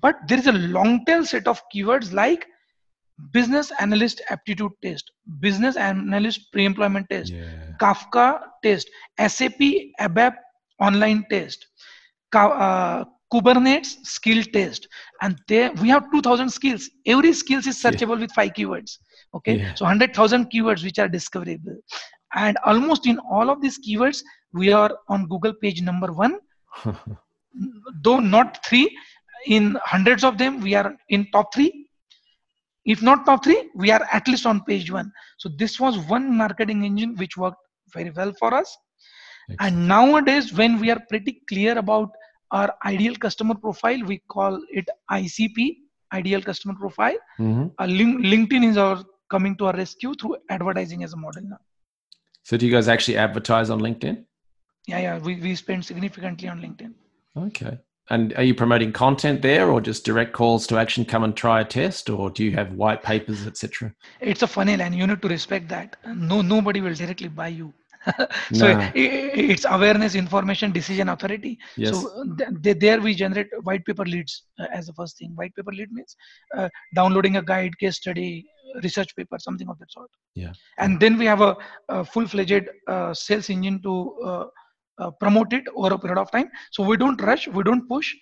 but 0.00 0.16
there 0.28 0.38
is 0.38 0.46
a 0.46 0.52
long 0.52 1.04
tail 1.04 1.24
set 1.24 1.46
of 1.46 1.60
keywords 1.74 2.12
like 2.12 2.46
business 3.30 3.70
analyst 3.78 4.22
aptitude 4.30 4.72
test 4.82 5.12
business 5.40 5.76
analyst 5.76 6.52
pre-employment 6.52 7.08
test 7.08 7.32
yeah. 7.32 7.76
kafka 7.80 8.40
test 8.62 8.88
sap 9.28 9.60
abap 10.00 10.34
online 10.80 11.24
test 11.30 11.66
uh, 12.34 13.04
kubernetes 13.32 13.90
skill 14.04 14.42
test 14.54 14.88
and 15.22 15.38
there 15.48 15.70
we 15.80 15.88
have 15.88 16.10
2000 16.12 16.50
skills 16.50 16.90
every 17.06 17.32
skills 17.32 17.66
is 17.66 17.80
searchable 17.82 18.16
yeah. 18.16 18.26
with 18.26 18.32
five 18.32 18.52
keywords 18.58 18.98
okay 19.34 19.56
yeah. 19.58 19.74
so 19.74 19.84
100000 19.84 20.50
keywords 20.52 20.82
which 20.84 20.98
are 20.98 21.08
discoverable 21.08 21.76
and 22.34 22.56
almost 22.64 23.06
in 23.06 23.18
all 23.30 23.50
of 23.50 23.60
these 23.60 23.78
keywords 23.86 24.22
we 24.52 24.72
are 24.72 24.90
on 25.08 25.26
google 25.28 25.54
page 25.62 25.80
number 25.82 26.12
one 26.12 26.38
though 28.02 28.18
not 28.18 28.64
three 28.66 28.86
in 29.46 29.76
hundreds 29.84 30.24
of 30.24 30.38
them 30.38 30.60
we 30.60 30.74
are 30.74 30.94
in 31.08 31.26
top 31.32 31.54
three 31.54 31.86
if 32.84 33.02
not 33.02 33.24
top 33.26 33.44
three 33.44 33.70
we 33.74 33.90
are 33.90 34.06
at 34.12 34.26
least 34.28 34.46
on 34.46 34.62
page 34.64 34.90
one. 34.90 35.12
So 35.38 35.48
this 35.56 35.78
was 35.78 35.98
one 35.98 36.36
marketing 36.36 36.84
engine 36.84 37.16
which 37.16 37.36
worked 37.36 37.58
very 37.92 38.10
well 38.10 38.32
for 38.38 38.54
us. 38.54 38.76
Excellent. 39.50 39.60
and 39.76 39.88
nowadays 39.88 40.52
when 40.52 40.78
we 40.78 40.90
are 40.90 41.00
pretty 41.08 41.42
clear 41.48 41.76
about 41.76 42.10
our 42.52 42.72
ideal 42.86 43.16
customer 43.16 43.56
profile 43.56 44.00
we 44.10 44.18
call 44.28 44.60
it 44.70 44.88
icp 45.10 45.76
ideal 46.12 46.42
customer 46.42 46.74
profile. 46.74 47.16
Mm-hmm. 47.40 47.66
uh, 47.78 47.86
linkedin 47.86 48.64
is 48.70 48.76
our 48.76 49.04
coming 49.30 49.56
to 49.56 49.66
our 49.66 49.72
rescue 49.72 50.14
through 50.14 50.36
advertising 50.50 51.02
as 51.02 51.12
a 51.14 51.16
model 51.16 51.42
now. 51.42 51.58
So 52.44 52.56
do 52.56 52.66
you 52.66 52.72
guys 52.72 52.86
actually 52.86 53.16
advertise 53.16 53.70
on 53.70 53.80
linkedin? 53.80 54.24
Yeah 54.86 55.00
yeah 55.00 55.18
we, 55.18 55.36
we 55.36 55.54
spend 55.56 55.84
significantly 55.84 56.48
on 56.48 56.60
linkedin. 56.60 56.92
Okay 57.36 57.78
and 58.10 58.32
are 58.34 58.42
you 58.42 58.54
promoting 58.54 58.92
content 58.92 59.42
there 59.42 59.70
or 59.70 59.80
just 59.80 60.04
direct 60.04 60.32
calls 60.32 60.66
to 60.66 60.76
action 60.78 61.04
come 61.04 61.24
and 61.24 61.36
try 61.36 61.60
a 61.60 61.64
test? 61.64 62.10
Or 62.10 62.30
do 62.30 62.44
you 62.44 62.52
have 62.52 62.72
white 62.72 63.02
papers 63.02 63.46
etc 63.46 63.94
it's 64.20 64.42
a 64.42 64.46
funnel 64.46 64.80
and 64.80 64.94
you 64.94 65.06
need 65.06 65.22
to 65.22 65.28
respect 65.28 65.68
that. 65.68 65.96
No 66.06 66.42
nobody 66.42 66.80
will 66.80 66.94
directly 66.94 67.28
buy 67.28 67.48
you. 67.48 67.72
So 68.52 68.72
nah. 68.72 68.90
it's 68.94 69.64
awareness 69.68 70.16
information 70.16 70.72
decision 70.72 71.08
authority. 71.08 71.58
Yes. 71.76 72.00
so 72.00 72.24
th- 72.62 72.78
there 72.78 73.00
we 73.00 73.14
generate 73.14 73.46
white 73.62 73.84
paper 73.84 74.04
leads 74.04 74.44
uh, 74.58 74.66
as 74.72 74.86
the 74.88 74.92
first 74.94 75.18
thing. 75.18 75.32
White 75.36 75.54
paper 75.54 75.70
lead 75.72 75.92
means 75.92 76.16
uh, 76.56 76.68
downloading 76.94 77.36
a 77.36 77.42
guide 77.42 77.78
case 77.78 77.96
study 77.96 78.44
research 78.82 79.14
paper 79.14 79.38
something 79.38 79.68
of 79.68 79.78
that 79.78 79.92
sort. 79.92 80.10
Yeah. 80.34 80.52
And 80.78 80.98
then 80.98 81.16
we 81.18 81.26
have 81.26 81.40
a, 81.40 81.56
a 81.88 82.04
full-fledged 82.04 82.68
uh, 82.88 83.14
sales 83.14 83.50
engine 83.50 83.82
to 83.82 84.50
uh, 85.02 85.10
promote 85.22 85.52
it 85.52 85.64
over 85.74 85.94
a 85.94 85.98
period 85.98 86.20
of 86.24 86.30
time. 86.30 86.48
So 86.70 86.82
we 86.90 86.96
don't 86.96 87.20
rush 87.30 87.48
we 87.48 87.62
don't 87.70 87.88
push. 87.94 88.14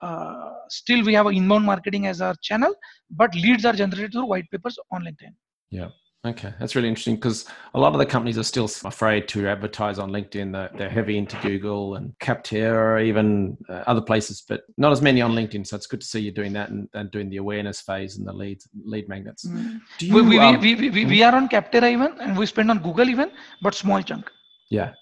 Uh, 0.00 0.50
still 0.68 1.04
we 1.04 1.14
have 1.18 1.26
inbound 1.26 1.64
marketing 1.64 2.06
as 2.06 2.20
our 2.20 2.34
channel 2.48 2.72
but 3.10 3.34
leads 3.34 3.64
are 3.64 3.72
generated 3.72 4.12
through 4.12 4.26
white 4.26 4.48
papers 4.52 4.78
on 4.92 5.02
linkedin. 5.02 5.34
Yeah. 5.70 5.88
Okay. 6.26 6.52
That's 6.58 6.74
really 6.74 6.88
interesting 6.88 7.14
because 7.14 7.46
a 7.74 7.80
lot 7.80 7.92
of 7.92 7.98
the 7.98 8.06
companies 8.06 8.38
are 8.38 8.44
still 8.44 8.68
afraid 8.84 9.28
to 9.28 9.48
advertise 9.48 9.98
on 10.00 10.10
linkedin. 10.10 10.52
They're, 10.52 10.70
they're 10.76 10.90
heavy 10.90 11.16
into 11.16 11.36
google 11.42 11.94
and 11.94 12.12
capterra 12.18 13.04
even 13.04 13.56
uh, 13.68 13.84
other 13.86 14.00
places 14.00 14.42
but 14.48 14.62
not 14.76 14.92
as 14.92 15.00
many 15.00 15.20
on 15.20 15.32
linkedin. 15.32 15.66
So 15.66 15.76
it's 15.76 15.86
good 15.86 16.00
to 16.00 16.06
see 16.06 16.20
you 16.20 16.32
doing 16.32 16.52
that 16.54 16.70
and, 16.70 16.88
and 16.94 17.10
doing 17.10 17.30
the 17.30 17.36
awareness 17.38 17.80
phase 17.80 18.16
and 18.18 18.26
the 18.26 18.32
lead 18.32 18.58
lead 18.84 19.08
magnets. 19.08 19.46
Mm. 19.46 19.80
you, 20.00 20.14
we, 20.14 20.22
we, 20.22 20.38
um, 20.38 20.60
we, 20.60 20.74
we, 20.74 20.90
we, 20.90 21.04
we, 21.04 21.22
are 21.22 21.34
on 21.34 21.48
capterra 21.48 21.90
even 21.90 22.12
and 22.20 22.36
we 22.36 22.46
spend 22.46 22.70
on 22.70 22.78
google 22.78 23.08
even 23.08 23.30
but 23.62 23.74
small 23.74 24.02
chunk. 24.02 24.26
Yeah 24.70 24.92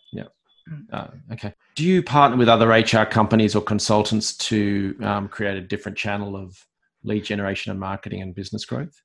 uh, 0.93 1.09
okay. 1.33 1.55
Do 1.75 1.85
you 1.85 2.03
partner 2.03 2.37
with 2.37 2.49
other 2.49 2.69
HR 2.69 3.05
companies 3.05 3.55
or 3.55 3.63
consultants 3.63 4.37
to 4.49 4.97
um, 5.03 5.29
create 5.29 5.57
a 5.57 5.61
different 5.61 5.97
channel 5.97 6.37
of 6.37 6.57
lead 7.05 7.25
generation 7.25 7.71
and 7.71 7.79
marketing 7.79 8.23
and 8.23 8.35
business 8.35 8.65
growth? 8.65 9.01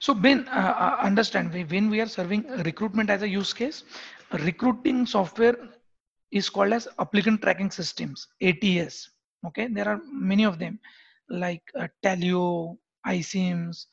So, 0.00 0.14
Ben, 0.14 0.48
uh, 0.48 0.74
uh 1.00 1.02
understand 1.02 1.52
when 1.52 1.90
we 1.90 2.00
are 2.00 2.08
serving 2.08 2.46
recruitment 2.64 3.10
as 3.10 3.22
a 3.22 3.28
use 3.28 3.52
case, 3.52 3.84
recruiting 4.32 5.06
software 5.06 5.56
is 6.32 6.48
called 6.50 6.72
as 6.72 6.88
applicant 6.98 7.42
tracking 7.42 7.70
systems 7.70 8.26
ATS. 8.42 9.10
Okay, 9.46 9.68
there 9.68 9.88
are 9.88 10.00
many 10.10 10.44
of 10.44 10.58
them 10.58 10.80
like 11.28 11.62
uh, 11.78 11.88
Taleo, 12.02 12.76
iCIMS, 13.06 13.86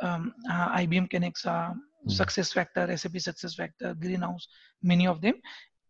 um, 0.00 0.32
uh, 0.50 0.76
IBM 0.78 1.10
Kenexa, 1.10 1.74
mm. 1.74 2.10
Success 2.10 2.52
Factor, 2.52 2.96
SAP 2.96 3.18
Success 3.18 3.54
Factor, 3.54 3.94
Greenhouse, 3.94 4.48
many 4.82 5.06
of 5.06 5.20
them 5.20 5.34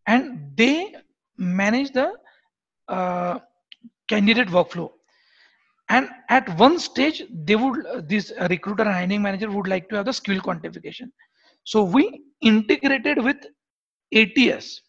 and 0.07 0.53
they 0.57 0.95
manage 1.37 1.93
the 1.93 2.12
uh, 2.88 3.38
candidate 4.09 4.49
workflow. 4.49 4.90
And 5.88 6.09
at 6.31 6.49
one 6.59 6.79
stage 6.79 7.23
they 7.31 7.57
would 7.57 7.87
uh, 7.87 8.01
this 8.07 8.33
recruiter 8.49 8.85
and 8.85 8.93
hiring 8.93 9.23
manager 9.23 9.51
would 9.51 9.67
like 9.67 9.88
to 9.90 9.97
have 9.97 10.07
the 10.07 10.12
skill 10.12 10.40
quantification. 10.40 11.11
So 11.64 11.83
we 11.83 12.23
integrated 12.40 13.23
with 13.23 13.37
ats 14.12 14.81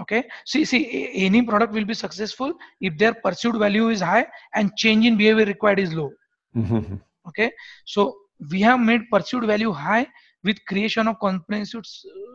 okay? 0.00 0.24
See 0.44 0.64
see 0.64 1.10
any 1.26 1.42
product 1.42 1.72
will 1.72 1.84
be 1.84 1.94
successful 1.94 2.52
if 2.80 2.96
their 2.98 3.14
pursued 3.14 3.56
value 3.56 3.88
is 3.90 4.00
high 4.00 4.26
and 4.54 4.74
change 4.76 5.06
in 5.06 5.16
behavior 5.16 5.44
required 5.44 5.78
is 5.78 5.92
low. 5.92 6.10
Mm-hmm. 6.56 6.96
okay? 7.28 7.50
So 7.84 8.16
we 8.50 8.60
have 8.62 8.80
made 8.80 9.02
pursued 9.10 9.44
value 9.44 9.72
high 9.72 10.06
with 10.44 10.64
creation 10.66 11.08
of 11.08 11.18
comprehensive 11.20 11.82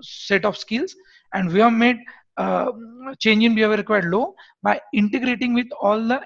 set 0.01 0.45
of 0.45 0.57
skills 0.57 0.95
and 1.33 1.51
we 1.51 1.59
have 1.59 1.73
made 1.73 1.97
uh, 2.37 2.71
change 3.19 3.43
in 3.43 3.55
behavior 3.55 3.77
required 3.77 4.05
low 4.05 4.35
by 4.61 4.79
integrating 4.93 5.53
with 5.53 5.67
all 5.81 6.01
the 6.07 6.21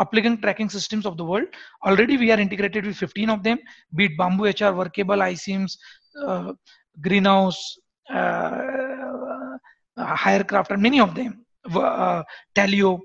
applicant 0.00 0.40
tracking 0.42 0.68
systems 0.68 1.04
of 1.06 1.16
the 1.16 1.24
world. 1.24 1.46
Already 1.86 2.16
we 2.16 2.30
are 2.30 2.40
integrated 2.40 2.86
with 2.86 2.96
15 2.96 3.30
of 3.30 3.42
them, 3.42 3.58
be 3.94 4.06
it 4.06 4.16
Bamboo 4.16 4.46
HR, 4.46 4.72
Workable, 4.72 5.16
iCIMS, 5.16 5.76
uh, 6.26 6.52
Greenhouse, 7.00 7.78
uh, 8.10 9.56
uh, 9.96 10.16
Hirecraft, 10.16 10.70
and 10.70 10.82
many 10.82 11.00
of 11.00 11.14
them, 11.14 11.44
uh, 11.74 12.22
Taleo. 12.54 13.00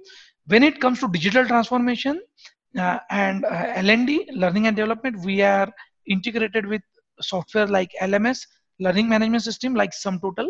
When 0.48 0.64
it 0.64 0.80
comes 0.80 1.00
to 1.02 1.10
digital 1.10 1.46
transformation 1.46 2.22
uh, 2.78 3.00
and 3.10 3.44
uh, 3.46 3.74
L&D, 3.76 4.30
learning 4.34 4.68
and 4.68 4.76
development, 4.76 5.20
we 5.26 5.42
are 5.42 5.70
integrated 6.08 6.66
with 6.66 6.82
software 7.22 7.68
like 7.68 7.92
LMS, 8.02 8.46
learning 8.80 9.10
management 9.10 9.44
system 9.44 9.74
like 9.76 9.92
SumTotal, 9.92 10.50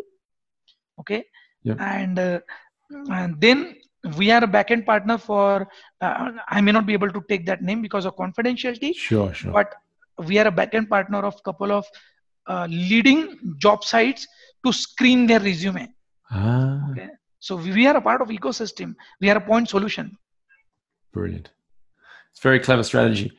okay? 1.00 1.26
Yep. 1.64 1.78
and 1.80 2.20
uh, 2.20 2.40
and 3.12 3.42
then 3.42 3.76
we 4.18 4.32
are 4.32 4.44
a 4.44 4.48
backend 4.48 4.86
partner 4.86 5.18
for 5.18 5.68
uh, 6.00 6.32
i 6.48 6.62
may 6.62 6.72
not 6.72 6.86
be 6.86 6.94
able 6.94 7.10
to 7.10 7.22
take 7.28 7.46
that 7.46 7.62
name 7.62 7.82
because 7.82 8.06
of 8.06 8.16
confidentiality 8.16 8.96
sure 8.96 9.34
sure. 9.34 9.52
but 9.52 9.74
we 10.26 10.38
are 10.38 10.48
a 10.48 10.52
backend 10.52 10.88
partner 10.88 11.20
of 11.26 11.42
couple 11.44 11.72
of 11.72 11.86
uh, 12.48 12.68
leading 12.70 13.38
job 13.58 13.84
sites 13.84 14.28
to 14.66 14.72
screen 14.72 15.28
their 15.28 15.40
resume. 15.40 15.88
Ah. 16.32 16.92
okay? 16.92 17.10
So 17.40 17.56
we 17.56 17.86
are 17.88 17.98
a 17.98 18.02
part 18.02 18.22
of 18.22 18.30
ecosystem. 18.30 18.96
We 19.22 19.30
are 19.30 19.38
a 19.38 19.42
point 19.42 19.70
solution. 19.70 20.18
Brilliant. 21.14 21.50
It's 22.32 22.40
very 22.40 22.60
clever 22.60 22.84
strategy 22.84 23.38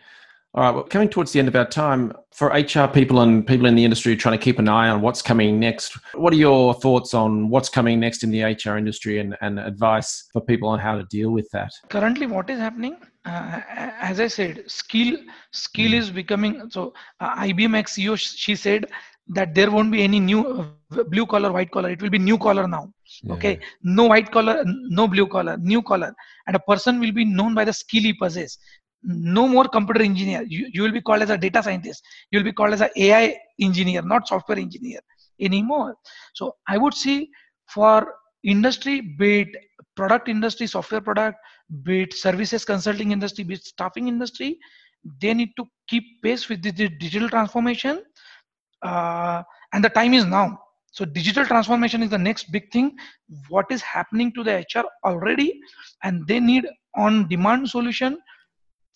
all 0.54 0.62
right, 0.62 0.70
well, 0.70 0.84
coming 0.84 1.10
towards 1.10 1.32
the 1.32 1.38
end 1.38 1.48
of 1.48 1.56
our 1.56 1.68
time, 1.68 2.12
for 2.32 2.48
HR 2.48 2.86
people 2.86 3.20
and 3.20 3.46
people 3.46 3.66
in 3.66 3.74
the 3.74 3.84
industry 3.84 4.16
trying 4.16 4.38
to 4.38 4.42
keep 4.42 4.58
an 4.58 4.68
eye 4.68 4.88
on 4.88 5.02
what's 5.02 5.20
coming 5.20 5.60
next, 5.60 5.98
what 6.14 6.32
are 6.32 6.36
your 6.36 6.72
thoughts 6.72 7.12
on 7.12 7.50
what's 7.50 7.68
coming 7.68 8.00
next 8.00 8.22
in 8.22 8.30
the 8.30 8.42
HR 8.42 8.76
industry 8.76 9.18
and, 9.18 9.36
and 9.42 9.58
advice 9.58 10.28
for 10.32 10.40
people 10.40 10.68
on 10.68 10.78
how 10.78 10.96
to 10.96 11.04
deal 11.04 11.30
with 11.30 11.50
that? 11.50 11.70
Currently, 11.90 12.26
what 12.26 12.48
is 12.48 12.58
happening? 12.58 12.96
Uh, 13.26 13.60
as 14.00 14.20
I 14.20 14.28
said, 14.28 14.64
skill 14.70 15.18
skill 15.52 15.90
mm. 15.90 15.98
is 15.98 16.10
becoming 16.10 16.70
so. 16.70 16.94
Uh, 17.20 17.36
IBM 17.44 17.74
CEO 17.84 18.18
she 18.18 18.56
said 18.56 18.86
that 19.28 19.54
there 19.54 19.70
won't 19.70 19.92
be 19.92 20.02
any 20.02 20.18
new 20.18 20.46
uh, 20.46 21.02
blue 21.04 21.26
collar, 21.26 21.52
white 21.52 21.70
collar. 21.70 21.90
It 21.90 22.00
will 22.00 22.08
be 22.08 22.18
new 22.18 22.38
collar 22.38 22.66
now. 22.66 22.90
Yeah. 23.22 23.34
Okay, 23.34 23.60
no 23.82 24.06
white 24.06 24.30
collar, 24.32 24.64
no 24.66 25.06
blue 25.06 25.26
collar, 25.26 25.58
new 25.58 25.82
collar, 25.82 26.14
and 26.46 26.56
a 26.56 26.60
person 26.60 27.00
will 27.00 27.12
be 27.12 27.26
known 27.26 27.54
by 27.54 27.66
the 27.66 27.72
skill 27.72 28.02
he 28.02 28.14
possesses 28.14 28.58
no 29.02 29.46
more 29.46 29.64
computer 29.64 30.02
engineer. 30.02 30.42
You, 30.46 30.68
you 30.72 30.82
will 30.82 30.92
be 30.92 31.00
called 31.00 31.22
as 31.22 31.30
a 31.30 31.38
data 31.38 31.62
scientist. 31.62 32.02
You 32.30 32.38
will 32.38 32.44
be 32.44 32.52
called 32.52 32.72
as 32.72 32.80
an 32.80 32.90
ai 32.96 33.36
engineer 33.60 34.02
not 34.02 34.28
software 34.28 34.58
engineer 34.58 35.00
anymore. 35.40 35.96
So 36.34 36.56
i 36.68 36.76
would 36.76 36.94
say 36.94 37.28
for 37.66 38.14
industry 38.44 39.00
be 39.00 39.40
it 39.40 39.48
product 39.96 40.28
industry 40.28 40.66
software 40.66 41.00
product 41.00 41.38
be 41.82 42.02
it 42.02 42.14
services 42.14 42.64
consulting 42.64 43.10
industry 43.10 43.44
be 43.44 43.54
it 43.54 43.64
staffing 43.64 44.08
industry 44.08 44.58
they 45.20 45.34
need 45.34 45.50
to 45.56 45.64
keep 45.88 46.04
pace 46.22 46.48
with 46.48 46.62
the 46.62 46.72
digital 46.72 47.28
transformation 47.28 48.02
uh, 48.82 49.42
and 49.72 49.84
the 49.84 49.88
time 49.88 50.14
is 50.14 50.24
now. 50.24 50.58
So 50.90 51.04
digital 51.04 51.44
transformation 51.44 52.02
is 52.02 52.10
the 52.10 52.18
next 52.18 52.50
big 52.50 52.72
thing. 52.72 52.96
What 53.48 53.66
is 53.70 53.82
happening 53.82 54.32
to 54.32 54.42
the 54.42 54.64
hr 54.74 54.84
already 55.04 55.60
and 56.02 56.26
they 56.26 56.40
need 56.40 56.66
on 56.96 57.28
demand 57.28 57.68
solution 57.68 58.18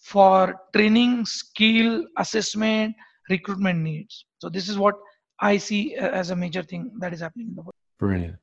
for 0.03 0.57
training 0.75 1.25
skill 1.25 2.05
assessment 2.19 2.95
recruitment 3.31 3.79
needs. 3.81 4.27
So 4.39 4.49
this 4.49 4.69
is 4.69 4.77
what 4.77 4.97
i 5.41 5.57
see 5.57 5.95
as 5.95 6.31
a 6.31 6.37
major 6.37 6.63
thing 6.63 6.93
that 7.01 7.13
is 7.13 7.21
happening 7.21 7.49
in 7.49 7.55
the 7.55 7.63
world. 7.63 7.75
Brilliant. 7.99 8.37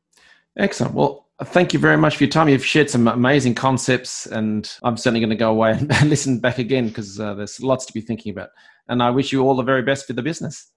Excellent. 0.58 0.94
Well 0.94 1.28
thank 1.44 1.74
you 1.74 1.80
very 1.80 1.98
much 1.98 2.18
for 2.18 2.24
your 2.24 2.32
time. 2.32 2.50
You've 2.50 2.66
shared 2.66 2.90
some 2.90 3.08
amazing 3.08 3.56
concepts 3.56 4.26
and 4.26 4.72
i'm 4.84 4.98
certainly 4.98 5.20
going 5.20 5.30
to 5.30 5.36
go 5.36 5.52
away 5.52 5.72
and 5.80 6.10
listen 6.10 6.40
back 6.40 6.58
again 6.58 6.88
because 6.88 7.20
uh, 7.20 7.34
there's 7.34 7.62
lots 7.62 7.86
to 7.86 7.94
be 7.94 8.02
thinking 8.02 8.32
about. 8.32 8.50
And 8.88 9.04
i 9.04 9.10
wish 9.10 9.32
you 9.32 9.42
all 9.42 9.56
the 9.56 9.64
very 9.64 9.82
best 9.84 10.08
for 10.08 10.14
the 10.14 10.24
business. 10.24 10.72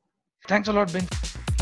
Thanks 0.49 0.69
a 0.69 0.73
lot 0.73 0.93
ben 0.93 1.07